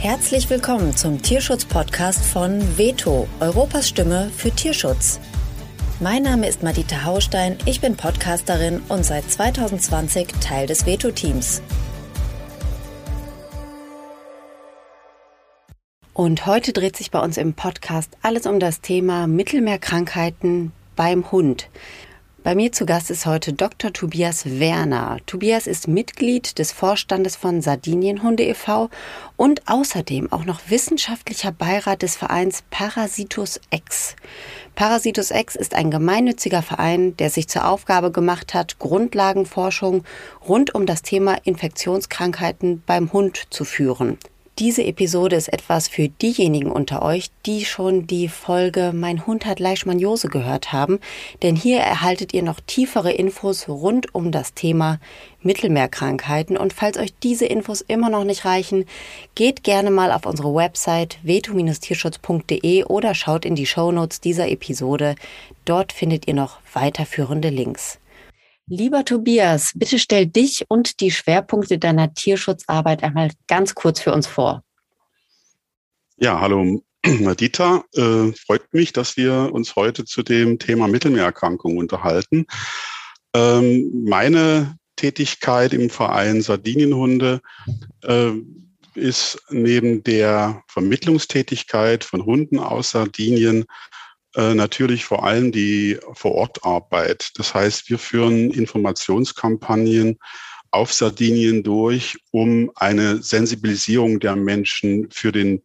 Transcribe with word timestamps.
Herzlich 0.00 0.48
willkommen 0.48 0.96
zum 0.96 1.20
Tierschutz-Podcast 1.20 2.24
von 2.24 2.78
Veto, 2.78 3.28
Europas 3.38 3.86
Stimme 3.86 4.30
für 4.34 4.50
Tierschutz. 4.50 5.20
Mein 6.00 6.22
Name 6.22 6.48
ist 6.48 6.62
Madita 6.62 7.04
Haustein, 7.04 7.58
ich 7.66 7.82
bin 7.82 7.98
Podcasterin 7.98 8.80
und 8.88 9.04
seit 9.04 9.30
2020 9.30 10.28
Teil 10.40 10.66
des 10.66 10.86
Veto-Teams. 10.86 11.60
Und 16.14 16.46
heute 16.46 16.72
dreht 16.72 16.96
sich 16.96 17.10
bei 17.10 17.20
uns 17.20 17.36
im 17.36 17.52
Podcast 17.52 18.16
alles 18.22 18.46
um 18.46 18.58
das 18.58 18.80
Thema 18.80 19.26
Mittelmeerkrankheiten 19.26 20.72
beim 20.96 21.30
Hund. 21.30 21.68
Bei 22.42 22.54
mir 22.54 22.72
zu 22.72 22.86
Gast 22.86 23.10
ist 23.10 23.26
heute 23.26 23.52
Dr. 23.52 23.92
Tobias 23.92 24.58
Werner. 24.58 25.18
Tobias 25.26 25.66
ist 25.66 25.88
Mitglied 25.88 26.58
des 26.58 26.72
Vorstandes 26.72 27.36
von 27.36 27.60
Sardinienhunde 27.60 28.44
e.V. 28.44 28.88
und 29.36 29.68
außerdem 29.68 30.32
auch 30.32 30.46
noch 30.46 30.60
wissenschaftlicher 30.68 31.52
Beirat 31.52 32.00
des 32.00 32.16
Vereins 32.16 32.62
Parasitus 32.70 33.60
X. 33.70 34.16
Parasitus 34.74 35.30
X 35.30 35.54
ist 35.54 35.74
ein 35.74 35.90
gemeinnütziger 35.90 36.62
Verein, 36.62 37.14
der 37.18 37.28
sich 37.28 37.46
zur 37.46 37.68
Aufgabe 37.68 38.10
gemacht 38.10 38.54
hat, 38.54 38.78
Grundlagenforschung 38.78 40.04
rund 40.48 40.74
um 40.74 40.86
das 40.86 41.02
Thema 41.02 41.36
Infektionskrankheiten 41.44 42.82
beim 42.86 43.12
Hund 43.12 43.48
zu 43.50 43.66
führen. 43.66 44.16
Diese 44.60 44.84
Episode 44.84 45.36
ist 45.36 45.50
etwas 45.50 45.88
für 45.88 46.10
diejenigen 46.10 46.70
unter 46.70 47.00
euch, 47.00 47.30
die 47.46 47.64
schon 47.64 48.06
die 48.06 48.28
Folge 48.28 48.92
Mein 48.94 49.26
Hund 49.26 49.46
hat 49.46 49.58
Leishmaniose 49.58 50.28
gehört 50.28 50.70
haben, 50.70 51.00
denn 51.42 51.56
hier 51.56 51.78
erhaltet 51.78 52.34
ihr 52.34 52.42
noch 52.42 52.60
tiefere 52.60 53.10
Infos 53.10 53.70
rund 53.70 54.14
um 54.14 54.30
das 54.32 54.52
Thema 54.52 55.00
Mittelmeerkrankheiten 55.40 56.58
und 56.58 56.74
falls 56.74 56.98
euch 56.98 57.14
diese 57.22 57.46
Infos 57.46 57.80
immer 57.80 58.10
noch 58.10 58.24
nicht 58.24 58.44
reichen, 58.44 58.84
geht 59.34 59.64
gerne 59.64 59.90
mal 59.90 60.12
auf 60.12 60.26
unsere 60.26 60.54
Website 60.54 61.16
veto-tierschutz.de 61.22 62.84
oder 62.84 63.14
schaut 63.14 63.46
in 63.46 63.54
die 63.54 63.64
Shownotes 63.64 64.20
dieser 64.20 64.50
Episode. 64.50 65.14
Dort 65.64 65.90
findet 65.90 66.28
ihr 66.28 66.34
noch 66.34 66.58
weiterführende 66.74 67.48
Links. 67.48 67.99
Lieber 68.72 69.04
Tobias, 69.04 69.72
bitte 69.74 69.98
stell 69.98 70.28
dich 70.28 70.64
und 70.68 71.00
die 71.00 71.10
Schwerpunkte 71.10 71.76
deiner 71.76 72.14
Tierschutzarbeit 72.14 73.02
einmal 73.02 73.32
ganz 73.48 73.74
kurz 73.74 73.98
für 73.98 74.12
uns 74.12 74.28
vor. 74.28 74.62
Ja, 76.18 76.40
hallo 76.40 76.80
Nadita. 77.04 77.82
Äh, 77.94 78.30
freut 78.30 78.72
mich, 78.72 78.92
dass 78.92 79.16
wir 79.16 79.50
uns 79.52 79.74
heute 79.74 80.04
zu 80.04 80.22
dem 80.22 80.60
Thema 80.60 80.86
Mittelmeererkrankungen 80.86 81.78
unterhalten. 81.78 82.46
Ähm, 83.34 84.04
meine 84.08 84.78
Tätigkeit 84.94 85.74
im 85.74 85.90
Verein 85.90 86.40
Sardinienhunde 86.40 87.40
äh, 88.04 88.30
ist 88.94 89.42
neben 89.50 90.04
der 90.04 90.62
Vermittlungstätigkeit 90.68 92.04
von 92.04 92.24
Hunden 92.24 92.60
aus 92.60 92.90
Sardinien 92.90 93.64
äh, 94.36 94.54
natürlich 94.54 95.04
vor 95.04 95.24
allem 95.24 95.52
die 95.52 95.98
Vorortarbeit. 96.12 97.32
Das 97.36 97.54
heißt, 97.54 97.90
wir 97.90 97.98
führen 97.98 98.50
Informationskampagnen 98.50 100.18
auf 100.70 100.92
Sardinien 100.92 101.62
durch, 101.62 102.16
um 102.30 102.70
eine 102.76 103.22
Sensibilisierung 103.22 104.20
der 104.20 104.36
Menschen 104.36 105.10
für 105.10 105.32
den 105.32 105.62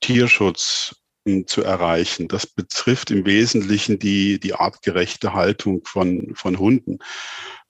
Tierschutz 0.00 0.96
hm, 1.26 1.46
zu 1.46 1.62
erreichen. 1.62 2.28
Das 2.28 2.46
betrifft 2.46 3.10
im 3.10 3.24
Wesentlichen 3.24 3.98
die, 3.98 4.40
die 4.40 4.54
artgerechte 4.54 5.34
Haltung 5.34 5.84
von, 5.84 6.34
von 6.34 6.58
Hunden. 6.58 6.98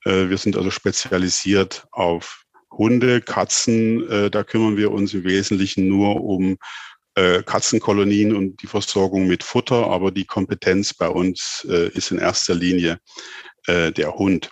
Äh, 0.04 0.30
wir 0.30 0.38
sind 0.38 0.56
also 0.56 0.70
spezialisiert 0.70 1.86
auf 1.90 2.44
Hunde, 2.70 3.20
Katzen. 3.20 4.08
Äh, 4.08 4.30
da 4.30 4.44
kümmern 4.44 4.76
wir 4.76 4.92
uns 4.92 5.12
im 5.12 5.24
Wesentlichen 5.24 5.88
nur 5.88 6.22
um 6.22 6.56
äh, 7.18 7.42
Katzenkolonien 7.42 8.36
und 8.36 8.62
die 8.62 8.68
Versorgung 8.68 9.26
mit 9.26 9.42
Futter, 9.42 9.88
aber 9.88 10.12
die 10.12 10.24
Kompetenz 10.24 10.94
bei 10.94 11.08
uns 11.08 11.66
äh, 11.68 11.88
ist 11.88 12.12
in 12.12 12.18
erster 12.18 12.54
Linie 12.54 13.00
äh, 13.66 13.90
der 13.90 14.14
Hund. 14.14 14.50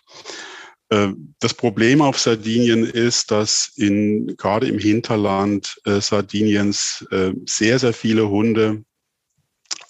Äh, 0.89 1.11
das 1.39 1.55
Problem 1.55 2.03
auf 2.03 2.19
Sardinien 2.19 2.85
ist, 2.85 3.31
dass 3.31 3.71
in, 3.77 4.37
gerade 4.37 4.67
im 4.67 4.81
Hinterland 4.81 5.81
äh, 5.85 6.01
Sardiniens 6.01 7.07
sehr, 7.47 7.79
sehr 7.79 7.93
viele 7.93 8.29
Hunde 8.29 8.85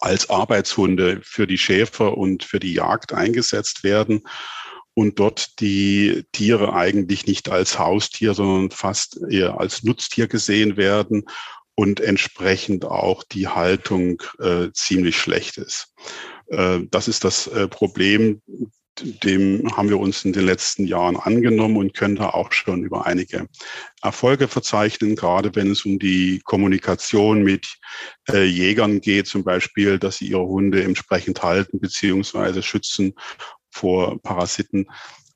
als 0.00 0.28
Arbeitshunde 0.28 1.20
für 1.22 1.46
die 1.46 1.58
Schäfer 1.58 2.18
und 2.18 2.44
für 2.44 2.60
die 2.60 2.74
Jagd 2.74 3.14
eingesetzt 3.14 3.84
werden 3.84 4.22
und 4.92 5.18
dort 5.18 5.60
die 5.60 6.24
Tiere 6.32 6.74
eigentlich 6.74 7.26
nicht 7.26 7.48
als 7.48 7.78
Haustier, 7.78 8.34
sondern 8.34 8.70
fast 8.70 9.18
eher 9.30 9.58
als 9.58 9.82
Nutztier 9.82 10.28
gesehen 10.28 10.76
werden 10.76 11.24
und 11.76 12.00
entsprechend 12.00 12.84
auch 12.84 13.22
die 13.22 13.46
Haltung 13.46 14.22
äh, 14.40 14.72
ziemlich 14.72 15.16
schlecht 15.16 15.58
ist. 15.58 15.94
Äh, 16.48 16.80
das 16.90 17.06
ist 17.06 17.22
das 17.22 17.46
äh, 17.46 17.68
Problem, 17.68 18.42
dem 19.02 19.76
haben 19.76 19.90
wir 19.90 19.98
uns 19.98 20.24
in 20.24 20.32
den 20.32 20.46
letzten 20.46 20.86
Jahren 20.86 21.16
angenommen 21.16 21.76
und 21.76 21.94
können 21.94 22.16
da 22.16 22.30
auch 22.30 22.52
schon 22.52 22.82
über 22.82 23.06
einige 23.06 23.46
Erfolge 24.02 24.48
verzeichnen, 24.48 25.16
gerade 25.16 25.54
wenn 25.54 25.70
es 25.70 25.84
um 25.84 25.98
die 25.98 26.40
Kommunikation 26.44 27.42
mit 27.42 27.76
äh, 28.30 28.44
Jägern 28.44 29.00
geht, 29.00 29.26
zum 29.26 29.44
Beispiel, 29.44 29.98
dass 29.98 30.16
sie 30.16 30.28
ihre 30.28 30.46
Hunde 30.46 30.82
entsprechend 30.82 31.42
halten 31.42 31.78
beziehungsweise 31.78 32.62
schützen 32.62 33.14
vor 33.70 34.18
Parasiten. 34.22 34.86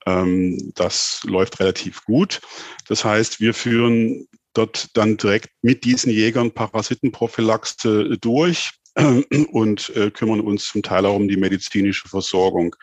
Ähm, 0.06 0.72
das 0.74 1.20
läuft 1.24 1.60
relativ 1.60 2.02
gut. 2.04 2.40
Das 2.88 3.04
heißt, 3.04 3.40
wir 3.40 3.52
führen 3.52 4.26
dort 4.54 4.88
dann 4.94 5.16
direkt 5.16 5.50
mit 5.62 5.84
diesen 5.84 6.10
Jägern 6.10 6.50
Parasitenprophylaxe 6.52 8.18
durch 8.20 8.70
äh, 8.94 9.22
und 9.52 9.90
äh, 9.96 10.10
kümmern 10.10 10.40
uns 10.40 10.68
zum 10.68 10.82
Teil 10.82 11.06
auch 11.06 11.16
um 11.16 11.28
die 11.28 11.36
medizinische 11.36 12.08
Versorgung 12.08 12.76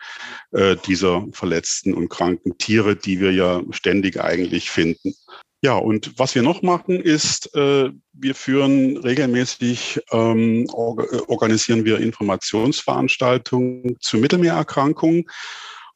äh, 0.52 0.76
dieser 0.86 1.26
verletzten 1.32 1.94
und 1.94 2.08
kranken 2.08 2.56
Tiere, 2.58 2.96
die 2.96 3.20
wir 3.20 3.32
ja 3.32 3.62
ständig 3.70 4.20
eigentlich 4.20 4.70
finden. 4.70 5.14
Ja, 5.60 5.74
und 5.74 6.16
was 6.16 6.36
wir 6.36 6.42
noch 6.42 6.62
machen, 6.62 7.00
ist, 7.00 7.52
äh, 7.56 7.90
wir 8.12 8.34
führen 8.36 8.96
regelmäßig, 8.96 10.00
ähm, 10.12 10.68
or 10.72 11.02
äh, 11.12 11.18
organisieren 11.26 11.84
wir 11.84 11.98
Informationsveranstaltungen 11.98 13.96
zu 13.98 14.18
Mittelmeererkrankungen 14.18 15.24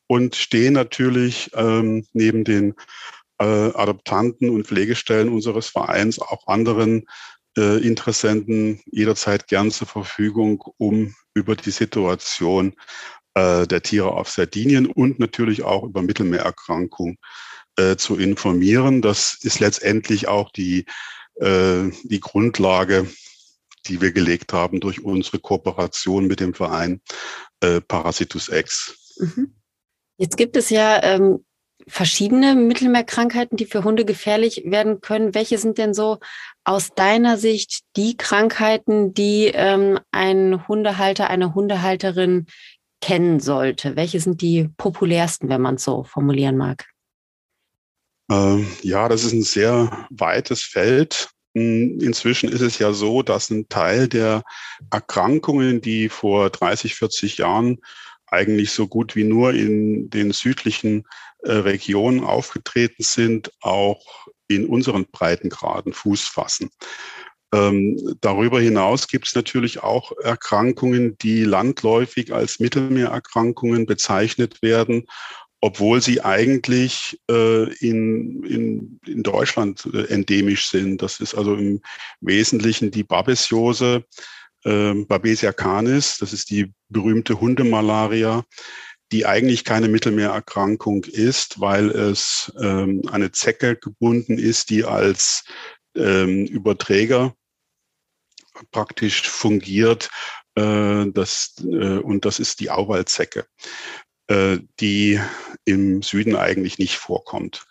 und 0.08 0.34
stehen 0.34 0.72
natürlich 0.72 1.50
ähm, 1.54 2.04
neben 2.12 2.42
den 2.42 2.74
äh, 3.42 3.74
Adoptanten 3.74 4.50
und 4.50 4.66
Pflegestellen 4.66 5.28
unseres 5.28 5.66
Vereins 5.66 6.20
auch 6.20 6.46
anderen 6.46 7.06
äh, 7.58 7.84
Interessenten 7.84 8.80
jederzeit 8.86 9.48
gern 9.48 9.70
zur 9.70 9.88
Verfügung, 9.88 10.62
um 10.78 11.14
über 11.34 11.56
die 11.56 11.72
Situation 11.72 12.74
äh, 13.34 13.66
der 13.66 13.82
Tiere 13.82 14.12
auf 14.12 14.30
Sardinien 14.30 14.86
und 14.86 15.18
natürlich 15.18 15.62
auch 15.62 15.82
über 15.82 16.02
Mittelmeererkrankungen 16.02 17.18
äh, 17.76 17.96
zu 17.96 18.16
informieren. 18.16 19.02
Das 19.02 19.38
ist 19.42 19.58
letztendlich 19.58 20.28
auch 20.28 20.50
die, 20.52 20.86
äh, 21.40 21.90
die 22.04 22.20
Grundlage, 22.20 23.08
die 23.88 24.00
wir 24.00 24.12
gelegt 24.12 24.52
haben 24.52 24.78
durch 24.78 25.02
unsere 25.02 25.40
Kooperation 25.40 26.28
mit 26.28 26.38
dem 26.38 26.54
Verein 26.54 27.00
äh, 27.60 27.80
Parasitus 27.80 28.48
X. 28.48 29.16
Mhm. 29.18 29.56
Jetzt 30.16 30.36
gibt 30.36 30.56
es 30.56 30.70
ja 30.70 31.02
ähm, 31.02 31.44
verschiedene 31.88 32.54
Mittelmeerkrankheiten, 32.54 33.56
die 33.56 33.66
für 33.66 33.84
Hunde 33.84 34.04
gefährlich 34.04 34.62
werden 34.64 35.00
können. 35.00 35.34
Welche 35.34 35.58
sind 35.58 35.78
denn 35.78 35.94
so 35.94 36.18
aus 36.64 36.94
deiner 36.94 37.38
Sicht 37.38 37.82
die 37.96 38.16
Krankheiten, 38.16 39.14
die 39.14 39.50
ähm, 39.52 39.98
ein 40.10 40.66
Hundehalter, 40.68 41.28
eine 41.28 41.54
Hundehalterin 41.54 42.46
kennen 43.00 43.40
sollte? 43.40 43.96
Welche 43.96 44.20
sind 44.20 44.40
die 44.40 44.68
populärsten, 44.76 45.48
wenn 45.48 45.60
man 45.60 45.76
es 45.76 45.84
so 45.84 46.04
formulieren 46.04 46.56
mag? 46.56 46.86
Ähm, 48.30 48.66
ja, 48.82 49.08
das 49.08 49.24
ist 49.24 49.32
ein 49.32 49.42
sehr 49.42 50.06
weites 50.10 50.62
Feld. 50.62 51.28
Hm, 51.54 51.98
inzwischen 52.00 52.48
ist 52.48 52.62
es 52.62 52.78
ja 52.78 52.92
so, 52.92 53.22
dass 53.22 53.50
ein 53.50 53.68
Teil 53.68 54.08
der 54.08 54.42
Erkrankungen, 54.90 55.80
die 55.80 56.08
vor 56.08 56.48
30, 56.50 56.94
40 56.94 57.38
Jahren 57.38 57.78
eigentlich 58.26 58.70
so 58.70 58.88
gut 58.88 59.14
wie 59.14 59.24
nur 59.24 59.52
in 59.52 60.08
den 60.08 60.32
südlichen 60.32 61.04
Regionen 61.44 62.24
aufgetreten 62.24 63.02
sind, 63.02 63.50
auch 63.60 64.28
in 64.48 64.66
unseren 64.66 65.06
Breitengraden 65.10 65.92
Fuß 65.92 66.22
fassen. 66.22 66.70
Ähm, 67.54 68.16
darüber 68.20 68.60
hinaus 68.60 69.08
gibt 69.08 69.26
es 69.26 69.34
natürlich 69.34 69.82
auch 69.82 70.12
Erkrankungen, 70.22 71.18
die 71.18 71.44
landläufig 71.44 72.32
als 72.32 72.60
Mittelmeererkrankungen 72.60 73.84
bezeichnet 73.84 74.62
werden, 74.62 75.06
obwohl 75.60 76.00
sie 76.00 76.22
eigentlich 76.22 77.20
äh, 77.30 77.64
in, 77.74 78.42
in, 78.44 79.00
in 79.06 79.22
Deutschland 79.22 79.86
äh, 79.92 80.06
endemisch 80.08 80.70
sind. 80.70 81.02
Das 81.02 81.20
ist 81.20 81.34
also 81.34 81.54
im 81.54 81.82
Wesentlichen 82.20 82.90
die 82.90 83.04
Babesiose, 83.04 84.04
ähm, 84.64 85.06
Babesia 85.06 85.52
canis, 85.52 86.18
das 86.18 86.32
ist 86.32 86.50
die 86.50 86.72
berühmte 86.88 87.40
Hundemalaria, 87.40 88.44
die 89.12 89.26
eigentlich 89.26 89.64
keine 89.64 89.88
Mittelmeererkrankung 89.88 91.04
ist, 91.04 91.60
weil 91.60 91.90
es 91.90 92.52
ähm, 92.60 93.02
eine 93.10 93.30
Zecke 93.30 93.76
gebunden 93.76 94.38
ist, 94.38 94.70
die 94.70 94.84
als 94.84 95.44
ähm, 95.94 96.46
Überträger 96.46 97.34
praktisch 98.70 99.28
fungiert. 99.28 100.10
Äh, 100.54 101.06
das, 101.12 101.54
äh, 101.64 101.98
und 101.98 102.24
das 102.24 102.38
ist 102.38 102.60
die 102.60 102.70
Auwaldzecke, 102.70 103.46
äh, 104.28 104.58
die 104.80 105.20
im 105.64 106.02
Süden 106.02 106.34
eigentlich 106.34 106.78
nicht 106.78 106.96
vorkommt. 106.96 107.66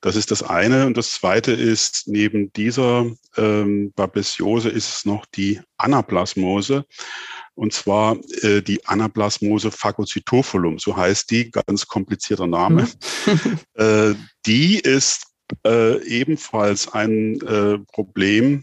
Das 0.00 0.14
ist 0.14 0.30
das 0.30 0.44
eine. 0.44 0.86
Und 0.86 0.96
das 0.96 1.10
zweite 1.12 1.52
ist, 1.52 2.06
neben 2.06 2.52
dieser 2.52 3.10
ähm, 3.36 3.92
Babesiose 3.96 4.68
ist 4.68 4.88
es 4.88 5.04
noch 5.04 5.26
die 5.26 5.60
Anaplasmose. 5.78 6.84
Und 7.56 7.72
zwar 7.72 8.18
äh, 8.42 8.60
die 8.60 8.86
Anaplasmose 8.86 9.70
phagocytophilum, 9.70 10.78
so 10.78 10.96
heißt 10.96 11.30
die, 11.30 11.50
ganz 11.50 11.86
komplizierter 11.88 12.46
Name. 12.46 12.86
Mhm. 13.26 13.58
äh, 13.74 14.14
die 14.44 14.78
ist 14.78 15.26
äh, 15.66 16.02
ebenfalls 16.06 16.92
ein 16.92 17.40
äh, 17.40 17.78
Problem 17.92 18.62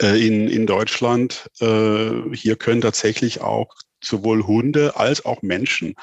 äh, 0.00 0.24
in, 0.24 0.48
in 0.48 0.66
Deutschland. 0.66 1.50
Äh, 1.60 2.32
hier 2.32 2.56
können 2.56 2.80
tatsächlich 2.80 3.40
auch 3.40 3.74
sowohl 4.02 4.46
Hunde 4.46 4.96
als 4.96 5.24
auch 5.24 5.42
Menschen 5.42 5.94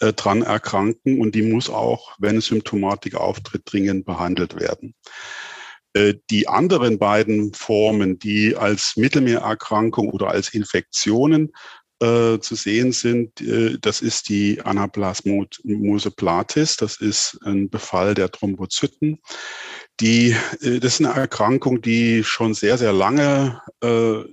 äh, 0.00 0.12
dran 0.12 0.42
erkranken 0.42 1.20
und 1.20 1.34
die 1.34 1.42
muss 1.42 1.70
auch, 1.70 2.14
wenn 2.18 2.40
Symptomatik 2.42 3.14
auftritt, 3.14 3.62
dringend 3.64 4.04
behandelt 4.04 4.60
werden. 4.60 4.94
Äh, 5.94 6.14
die 6.30 6.48
anderen 6.48 6.98
beiden 6.98 7.52
Formen, 7.54 8.18
die 8.18 8.56
als 8.56 8.96
Mittelmeererkrankung 8.96 10.10
oder 10.10 10.28
als 10.28 10.54
Infektionen 10.54 11.52
äh, 12.02 12.38
zu 12.40 12.54
sehen 12.54 12.92
sind, 12.92 13.40
äh, 13.40 13.78
das 13.80 14.00
ist 14.00 14.28
die 14.28 14.60
Anaplasmose 14.62 16.10
platis, 16.10 16.76
das 16.76 16.96
ist 17.00 17.38
ein 17.44 17.70
Befall 17.70 18.14
der 18.14 18.30
Thrombozyten. 18.30 19.20
Die, 20.00 20.34
äh, 20.60 20.80
das 20.80 20.94
ist 20.94 21.06
eine 21.06 21.14
Erkrankung, 21.14 21.80
die 21.80 22.24
schon 22.24 22.54
sehr, 22.54 22.78
sehr 22.78 22.92
lange, 22.92 23.60
äh, 23.82 24.24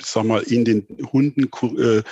sag 0.00 0.24
mal, 0.24 0.42
in 0.42 0.64
den 0.64 0.86
Hunden 1.12 1.50
äh, 1.78 2.02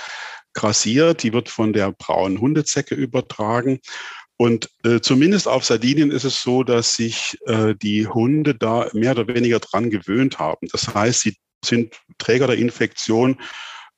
grassiert. 0.55 1.23
Die 1.23 1.33
wird 1.33 1.51
von 1.51 1.73
der 1.73 1.93
braunen 1.93 2.41
Hundezecke 2.41 2.95
übertragen. 2.95 3.79
Und 4.39 4.69
äh, 4.85 5.01
zumindest 5.01 5.49
auf 5.49 5.65
Sardinien 5.65 6.11
ist 6.11 6.25
es 6.25 6.43
so, 6.43 6.63
dass 6.63 6.95
sich 6.95 7.39
äh, 7.47 7.75
die 7.75 8.07
Hunde 8.07 8.55
da 8.55 8.89
mehr 8.93 9.13
oder 9.13 9.29
weniger 9.29 9.61
dran 9.61 9.89
gewöhnt 9.89 10.39
haben. 10.39 10.69
Das 10.73 10.95
heißt, 10.95 11.21
sie 11.21 11.37
sind 11.65 11.95
Träger 12.19 12.47
der 12.47 12.59
Infektion, 12.59 13.41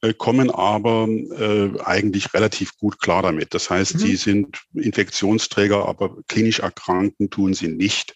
äh, 0.00 0.14
kommen 0.14 0.50
aber 0.50 1.08
äh, 1.08 1.70
eigentlich 1.82 2.32
relativ 2.34 2.76
gut 2.76 3.00
klar 3.00 3.22
damit. 3.22 3.52
Das 3.52 3.68
heißt, 3.68 3.94
mhm. 3.94 3.98
sie 3.98 4.16
sind 4.16 4.62
Infektionsträger, 4.74 5.86
aber 5.86 6.16
klinisch 6.28 6.60
erkranken 6.60 7.30
tun 7.30 7.52
sie 7.52 7.68
nicht. 7.68 8.14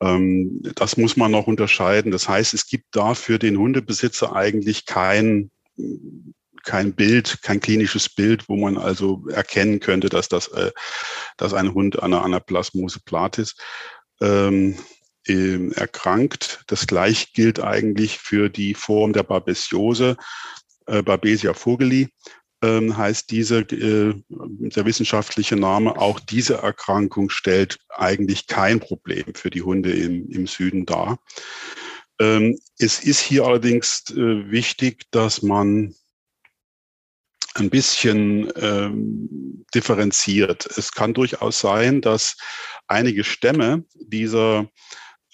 Ähm, 0.00 0.60
das 0.76 0.96
muss 0.96 1.16
man 1.16 1.32
noch 1.32 1.48
unterscheiden. 1.48 2.12
Das 2.12 2.28
heißt, 2.28 2.54
es 2.54 2.68
gibt 2.68 2.86
da 2.92 3.14
für 3.14 3.40
den 3.40 3.58
Hundebesitzer 3.58 4.36
eigentlich 4.36 4.86
kein 4.86 5.50
kein 6.64 6.94
Bild, 6.94 7.42
kein 7.42 7.60
klinisches 7.60 8.08
Bild, 8.08 8.48
wo 8.48 8.56
man 8.56 8.76
also 8.76 9.26
erkennen 9.28 9.80
könnte, 9.80 10.08
dass 10.08 10.28
das, 10.28 10.48
äh, 10.48 10.72
dass 11.36 11.54
ein 11.54 11.74
Hund 11.74 12.02
an 12.02 12.12
einer 12.12 12.24
Anaplasmose 12.24 13.00
platis 13.04 13.56
ähm, 14.20 14.76
äh, 15.26 15.70
erkrankt. 15.72 16.64
Das 16.66 16.86
gleiche 16.86 17.28
gilt 17.32 17.60
eigentlich 17.60 18.18
für 18.18 18.48
die 18.48 18.74
Form 18.74 19.12
der 19.12 19.22
Babesiose, 19.22 20.16
äh, 20.86 21.02
Babesia 21.02 21.54
vogeli 21.54 22.10
ähm, 22.64 22.96
heißt 22.96 23.30
diese, 23.30 23.58
äh, 23.58 24.14
der 24.28 24.86
wissenschaftliche 24.86 25.56
Name. 25.56 25.98
Auch 25.98 26.18
diese 26.18 26.54
Erkrankung 26.54 27.28
stellt 27.28 27.78
eigentlich 27.90 28.46
kein 28.46 28.80
Problem 28.80 29.34
für 29.34 29.50
die 29.50 29.62
Hunde 29.62 29.92
im, 29.92 30.28
im 30.30 30.46
Süden 30.46 30.86
dar. 30.86 31.18
Ähm, 32.18 32.58
es 32.78 33.00
ist 33.00 33.20
hier 33.20 33.44
allerdings 33.44 34.04
äh, 34.10 34.50
wichtig, 34.50 35.04
dass 35.10 35.42
man 35.42 35.94
ein 37.54 37.70
bisschen 37.70 38.52
ähm, 38.56 39.64
differenziert. 39.74 40.66
Es 40.76 40.92
kann 40.92 41.14
durchaus 41.14 41.60
sein, 41.60 42.00
dass 42.00 42.36
einige 42.86 43.24
Stämme 43.24 43.84
dieser 43.94 44.68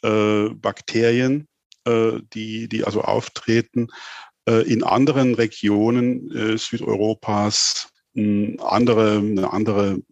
äh, 0.02 0.48
Bakterien, 0.50 1.48
äh, 1.84 2.20
die, 2.32 2.68
die 2.68 2.84
also 2.84 3.02
auftreten, 3.02 3.88
äh, 4.48 4.62
in 4.70 4.84
anderen 4.84 5.34
Regionen 5.34 6.30
äh, 6.30 6.58
Südeuropas 6.58 7.88
eine 8.16 8.56
andere, 8.60 9.18
eine 9.18 9.52
andere 9.52 10.02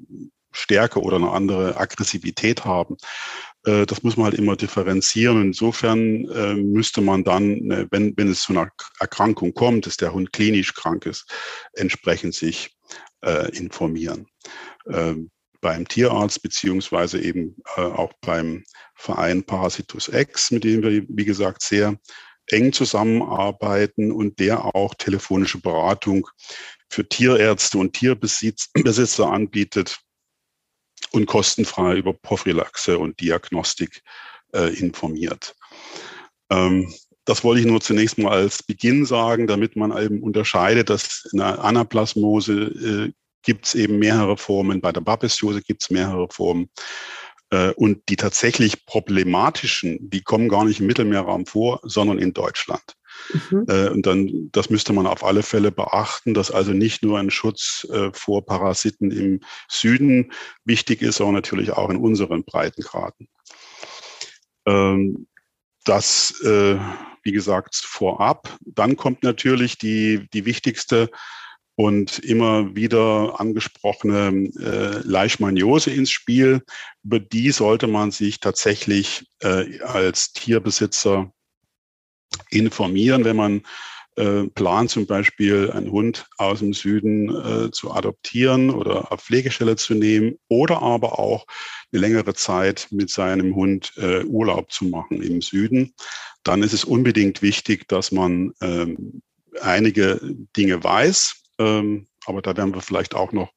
Stärke 0.52 1.00
oder 1.00 1.16
eine 1.16 1.30
andere 1.30 1.76
Aggressivität 1.76 2.64
haben. 2.64 2.96
Äh, 3.68 3.86
das 3.86 4.02
muss 4.02 4.16
man 4.16 4.26
halt 4.26 4.38
immer 4.38 4.56
differenzieren. 4.56 5.42
Insofern 5.42 6.24
äh, 6.30 6.54
müsste 6.54 7.00
man 7.00 7.24
dann, 7.24 7.70
äh, 7.70 7.86
wenn, 7.90 8.16
wenn 8.16 8.28
es 8.28 8.42
zu 8.42 8.52
einer 8.52 8.70
Erkrankung 8.98 9.52
kommt, 9.54 9.86
dass 9.86 9.96
der 9.96 10.12
Hund 10.12 10.32
klinisch 10.32 10.74
krank 10.74 11.06
ist, 11.06 11.30
entsprechend 11.74 12.34
sich 12.34 12.70
informieren. 13.52 14.28
Ähm, 14.88 15.32
beim 15.60 15.88
Tierarzt 15.88 16.40
beziehungsweise 16.40 17.20
eben 17.20 17.56
auch 17.74 18.12
beim 18.20 18.62
Verein 18.94 19.42
Parasitus 19.42 20.06
X, 20.06 20.52
mit 20.52 20.62
dem 20.62 20.84
wir, 20.84 21.04
wie 21.08 21.24
gesagt, 21.24 21.62
sehr 21.62 21.98
eng 22.46 22.72
zusammenarbeiten 22.72 24.12
und 24.12 24.38
der 24.38 24.72
auch 24.72 24.94
telefonische 24.94 25.58
Beratung 25.60 26.28
für 26.88 27.08
Tierärzte 27.08 27.78
und 27.78 27.94
Tierbesitzer 27.94 29.32
anbietet 29.32 29.98
und 31.12 31.26
kostenfrei 31.26 31.96
über 31.96 32.12
Prophylaxe 32.12 32.98
und 32.98 33.20
Diagnostik 33.20 34.02
äh, 34.54 34.74
informiert. 34.78 35.54
Ähm, 36.50 36.92
das 37.24 37.44
wollte 37.44 37.60
ich 37.60 37.66
nur 37.66 37.80
zunächst 37.80 38.16
mal 38.16 38.32
als 38.32 38.62
Beginn 38.62 39.04
sagen, 39.04 39.46
damit 39.46 39.76
man 39.76 39.96
eben 39.96 40.22
unterscheidet, 40.22 40.88
dass 40.88 41.28
in 41.32 41.38
der 41.38 41.62
Anaplasmose 41.62 42.52
äh, 42.52 43.12
gibt 43.42 43.66
es 43.66 43.74
eben 43.74 43.98
mehrere 43.98 44.36
Formen, 44.36 44.80
bei 44.80 44.92
der 44.92 45.00
Babesiose 45.00 45.62
gibt 45.62 45.82
es 45.82 45.90
mehrere 45.90 46.28
Formen. 46.30 46.70
Äh, 47.50 47.70
und 47.72 48.08
die 48.08 48.16
tatsächlich 48.16 48.84
problematischen, 48.84 50.10
die 50.10 50.22
kommen 50.22 50.48
gar 50.48 50.64
nicht 50.64 50.80
im 50.80 50.86
Mittelmeerraum 50.86 51.46
vor, 51.46 51.80
sondern 51.82 52.18
in 52.18 52.34
Deutschland. 52.34 52.96
Mhm. 53.32 53.64
Äh, 53.68 53.88
und 53.88 54.04
dann, 54.06 54.50
das 54.52 54.68
müsste 54.68 54.92
man 54.92 55.06
auf 55.06 55.24
alle 55.24 55.42
Fälle 55.42 55.72
beachten, 55.72 56.34
dass 56.34 56.50
also 56.50 56.72
nicht 56.72 57.02
nur 57.02 57.18
ein 57.18 57.30
Schutz 57.30 57.86
äh, 57.90 58.10
vor 58.12 58.44
Parasiten 58.44 59.10
im 59.10 59.40
Süden 59.68 60.32
wichtig 60.64 61.00
ist, 61.00 61.16
sondern 61.16 61.36
natürlich 61.36 61.72
auch 61.72 61.88
in 61.88 61.96
unseren 61.96 62.44
Breitengraden. 62.44 63.28
Ähm, 64.66 65.26
das, 65.84 66.34
wie 66.42 67.32
gesagt, 67.32 67.76
vorab. 67.76 68.58
Dann 68.60 68.96
kommt 68.96 69.22
natürlich 69.22 69.78
die, 69.78 70.28
die 70.34 70.44
wichtigste 70.44 71.08
und 71.78 72.18
immer 72.18 72.74
wieder 72.74 73.38
angesprochene 73.38 74.50
äh, 74.58 74.98
Leishmaniose 75.04 75.92
ins 75.92 76.10
Spiel. 76.10 76.64
Über 77.04 77.20
die 77.20 77.52
sollte 77.52 77.86
man 77.86 78.10
sich 78.10 78.40
tatsächlich 78.40 79.28
äh, 79.42 79.78
als 79.82 80.32
Tierbesitzer 80.32 81.32
informieren, 82.50 83.24
wenn 83.24 83.36
man 83.36 83.62
äh, 84.16 84.48
plant, 84.48 84.90
zum 84.90 85.06
Beispiel 85.06 85.70
einen 85.70 85.92
Hund 85.92 86.26
aus 86.36 86.58
dem 86.58 86.72
Süden 86.72 87.28
äh, 87.28 87.70
zu 87.70 87.92
adoptieren 87.92 88.70
oder 88.70 89.12
auf 89.12 89.22
Pflegestelle 89.22 89.76
zu 89.76 89.94
nehmen 89.94 90.36
oder 90.48 90.82
aber 90.82 91.20
auch 91.20 91.46
eine 91.92 92.00
längere 92.00 92.34
Zeit 92.34 92.88
mit 92.90 93.08
seinem 93.08 93.54
Hund 93.54 93.92
äh, 93.98 94.24
Urlaub 94.24 94.72
zu 94.72 94.86
machen 94.86 95.22
im 95.22 95.40
Süden, 95.42 95.94
dann 96.42 96.64
ist 96.64 96.72
es 96.72 96.82
unbedingt 96.82 97.40
wichtig, 97.40 97.86
dass 97.86 98.10
man 98.10 98.52
ähm, 98.62 99.22
einige 99.60 100.20
Dinge 100.56 100.82
weiß. 100.82 101.37
Ähm, 101.58 102.06
aber 102.26 102.42
da 102.42 102.56
werden 102.56 102.74
wir 102.74 102.82
vielleicht 102.82 103.14
auch 103.14 103.32
noch 103.32 103.52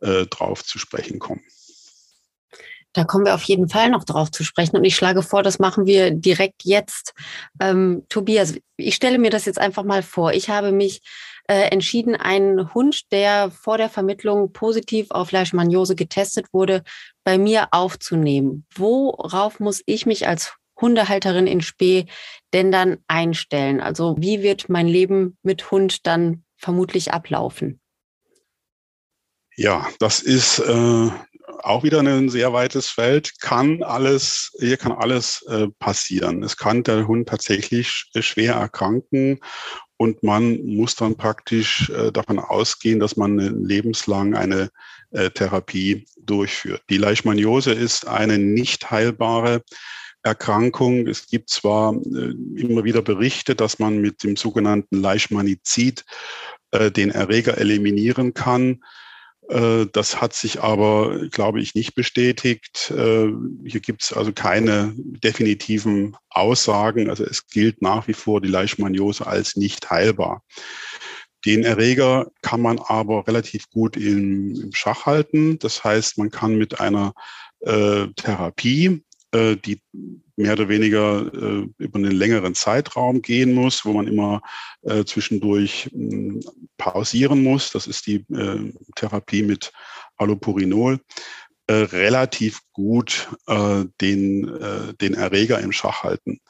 äh, 0.00 0.26
drauf 0.26 0.64
zu 0.64 0.78
sprechen 0.78 1.18
kommen. 1.18 1.42
Da 2.94 3.02
kommen 3.02 3.24
wir 3.24 3.34
auf 3.34 3.42
jeden 3.42 3.68
Fall 3.68 3.90
noch 3.90 4.04
drauf 4.04 4.30
zu 4.30 4.44
sprechen. 4.44 4.76
Und 4.76 4.84
ich 4.84 4.94
schlage 4.94 5.22
vor, 5.22 5.42
das 5.42 5.58
machen 5.58 5.84
wir 5.84 6.12
direkt 6.12 6.62
jetzt. 6.62 7.12
Ähm, 7.60 8.04
Tobias, 8.08 8.54
ich 8.76 8.94
stelle 8.94 9.18
mir 9.18 9.30
das 9.30 9.46
jetzt 9.46 9.58
einfach 9.58 9.82
mal 9.82 10.04
vor. 10.04 10.32
Ich 10.32 10.48
habe 10.48 10.70
mich 10.70 11.02
äh, 11.48 11.70
entschieden, 11.70 12.14
einen 12.14 12.72
Hund, 12.72 13.10
der 13.10 13.50
vor 13.50 13.78
der 13.78 13.90
Vermittlung 13.90 14.52
positiv 14.52 15.10
auf 15.10 15.32
Leishmaniose 15.32 15.96
getestet 15.96 16.46
wurde, 16.52 16.84
bei 17.24 17.36
mir 17.36 17.68
aufzunehmen. 17.72 18.64
Worauf 18.72 19.58
muss 19.58 19.82
ich 19.86 20.06
mich 20.06 20.28
als 20.28 20.54
Hundehalterin 20.80 21.48
in 21.48 21.62
Spee 21.62 22.06
denn 22.52 22.70
dann 22.70 22.98
einstellen? 23.08 23.80
Also 23.80 24.14
wie 24.20 24.42
wird 24.42 24.68
mein 24.68 24.86
Leben 24.86 25.36
mit 25.42 25.72
Hund 25.72 26.06
dann 26.06 26.43
vermutlich 26.64 27.12
ablaufen? 27.12 27.78
Ja, 29.56 29.86
das 30.00 30.20
ist 30.20 30.58
äh, 30.58 31.10
auch 31.62 31.84
wieder 31.84 32.00
ein 32.00 32.28
sehr 32.28 32.52
weites 32.52 32.88
Feld, 32.88 33.38
kann 33.40 33.82
alles, 33.82 34.50
hier 34.58 34.76
kann 34.76 34.92
alles 34.92 35.42
äh, 35.48 35.68
passieren. 35.78 36.42
Es 36.42 36.56
kann 36.56 36.82
der 36.82 37.06
Hund 37.06 37.28
tatsächlich 37.28 38.10
schwer 38.18 38.54
erkranken 38.54 39.38
und 39.96 40.22
man 40.22 40.64
muss 40.64 40.96
dann 40.96 41.16
praktisch 41.16 41.90
äh, 41.90 42.10
davon 42.10 42.38
ausgehen, 42.38 42.98
dass 42.98 43.16
man 43.16 43.38
lebenslang 43.38 44.34
eine 44.34 44.70
äh, 45.10 45.30
Therapie 45.30 46.06
durchführt. 46.20 46.82
Die 46.90 46.98
Leishmaniose 46.98 47.72
ist 47.72 48.08
eine 48.08 48.38
nicht 48.38 48.90
heilbare 48.90 49.62
Erkrankung. 50.24 51.06
Es 51.06 51.26
gibt 51.26 51.50
zwar 51.50 51.94
äh, 51.94 52.34
immer 52.56 52.82
wieder 52.84 53.02
Berichte, 53.02 53.54
dass 53.54 53.78
man 53.78 53.98
mit 53.98 54.24
dem 54.24 54.36
sogenannten 54.36 55.00
Leishmanizid 55.00 56.04
äh, 56.74 56.90
den 56.90 57.10
Erreger 57.10 57.56
eliminieren 57.58 58.34
kann. 58.34 58.82
Äh, 59.48 59.86
das 59.92 60.20
hat 60.20 60.34
sich 60.34 60.60
aber, 60.60 61.28
glaube 61.28 61.60
ich, 61.60 61.74
nicht 61.76 61.94
bestätigt. 61.94 62.90
Äh, 62.90 63.28
hier 63.64 63.80
gibt 63.80 64.02
es 64.02 64.12
also 64.12 64.32
keine 64.32 64.92
definitiven 64.96 66.16
Aussagen. 66.30 67.10
Also 67.10 67.24
es 67.24 67.46
gilt 67.46 67.80
nach 67.80 68.08
wie 68.08 68.12
vor 68.12 68.40
die 68.40 68.48
Leishmaniose 68.48 69.24
als 69.24 69.54
nicht 69.56 69.88
heilbar. 69.88 70.42
Den 71.44 71.62
Erreger 71.62 72.30
kann 72.42 72.60
man 72.60 72.80
aber 72.80 73.28
relativ 73.28 73.70
gut 73.70 73.96
im, 73.96 74.70
Schach 74.72 75.06
halten. 75.06 75.58
Das 75.60 75.84
heißt, 75.84 76.18
man 76.18 76.30
kann 76.30 76.56
mit 76.56 76.80
einer 76.80 77.12
Therapie, 77.60 79.02
die 79.34 79.80
mehr 80.36 80.52
oder 80.52 80.68
weniger 80.68 81.32
äh, 81.32 81.66
über 81.78 81.98
einen 81.98 82.12
längeren 82.12 82.54
Zeitraum 82.54 83.22
gehen 83.22 83.54
muss, 83.54 83.84
wo 83.84 83.92
man 83.92 84.06
immer 84.06 84.42
äh, 84.82 85.04
zwischendurch 85.04 85.90
äh, 85.94 86.40
pausieren 86.76 87.42
muss. 87.42 87.70
Das 87.70 87.86
ist 87.86 88.06
die 88.06 88.24
äh, 88.32 88.72
Therapie 88.96 89.42
mit 89.42 89.72
Allopurinol. 90.16 91.00
Äh, 91.66 91.72
relativ 91.72 92.60
gut 92.74 93.30
äh, 93.46 93.84
den, 94.02 94.54
äh, 94.54 94.92
den 95.00 95.14
Erreger 95.14 95.60
im 95.60 95.72
Schach 95.72 96.02
halten. 96.02 96.40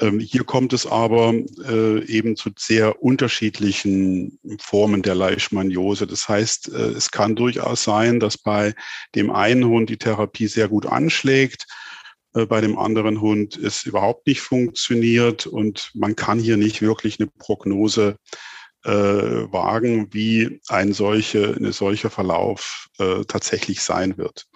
Ähm, 0.00 0.20
hier 0.20 0.44
kommt 0.44 0.72
es 0.72 0.86
aber 0.86 1.34
äh, 1.68 2.04
eben 2.04 2.36
zu 2.36 2.50
sehr 2.56 3.02
unterschiedlichen 3.02 4.38
Formen 4.60 5.02
der 5.02 5.16
Leishmaniose. 5.16 6.06
Das 6.06 6.28
heißt, 6.28 6.72
äh, 6.72 6.90
es 6.90 7.10
kann 7.10 7.34
durchaus 7.34 7.82
sein, 7.82 8.20
dass 8.20 8.38
bei 8.38 8.72
dem 9.16 9.32
einen 9.32 9.64
Hund 9.64 9.90
die 9.90 9.96
Therapie 9.96 10.46
sehr 10.46 10.68
gut 10.68 10.86
anschlägt, 10.86 11.66
äh, 11.68 11.81
bei 12.32 12.60
dem 12.60 12.78
anderen 12.78 13.20
Hund 13.20 13.56
es 13.56 13.84
überhaupt 13.84 14.26
nicht 14.26 14.40
funktioniert 14.40 15.46
und 15.46 15.90
man 15.94 16.16
kann 16.16 16.38
hier 16.38 16.56
nicht 16.56 16.80
wirklich 16.80 17.20
eine 17.20 17.28
Prognose 17.38 18.16
äh, 18.84 18.90
wagen, 18.90 20.08
wie 20.12 20.60
ein 20.68 20.92
solche, 20.92 21.54
eine 21.54 21.72
solcher 21.72 22.10
Verlauf 22.10 22.88
äh, 22.98 23.24
tatsächlich 23.26 23.80
sein 23.80 24.18
wird. 24.18 24.46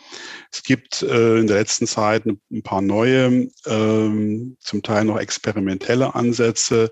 Es 0.53 0.63
gibt 0.63 1.03
äh, 1.03 1.39
in 1.39 1.47
der 1.47 1.59
letzten 1.59 1.87
Zeit 1.87 2.27
ein, 2.27 2.41
ein 2.51 2.63
paar 2.63 2.83
neue, 2.83 3.49
ähm, 3.67 4.57
zum 4.61 4.83
Teil 4.83 5.05
noch 5.05 5.19
experimentelle 5.19 6.15
Ansätze, 6.15 6.91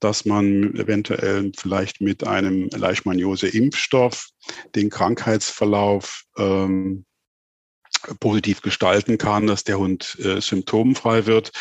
dass 0.00 0.24
man 0.24 0.74
eventuell 0.76 1.52
vielleicht 1.54 2.00
mit 2.00 2.26
einem 2.26 2.70
Leishmaniose-Impfstoff 2.70 4.28
den 4.74 4.88
Krankheitsverlauf 4.88 6.24
ähm, 6.38 7.04
positiv 8.20 8.62
gestalten 8.62 9.18
kann, 9.18 9.46
dass 9.46 9.64
der 9.64 9.78
Hund 9.78 10.18
äh, 10.20 10.40
symptomfrei 10.40 11.26
wird. 11.26 11.52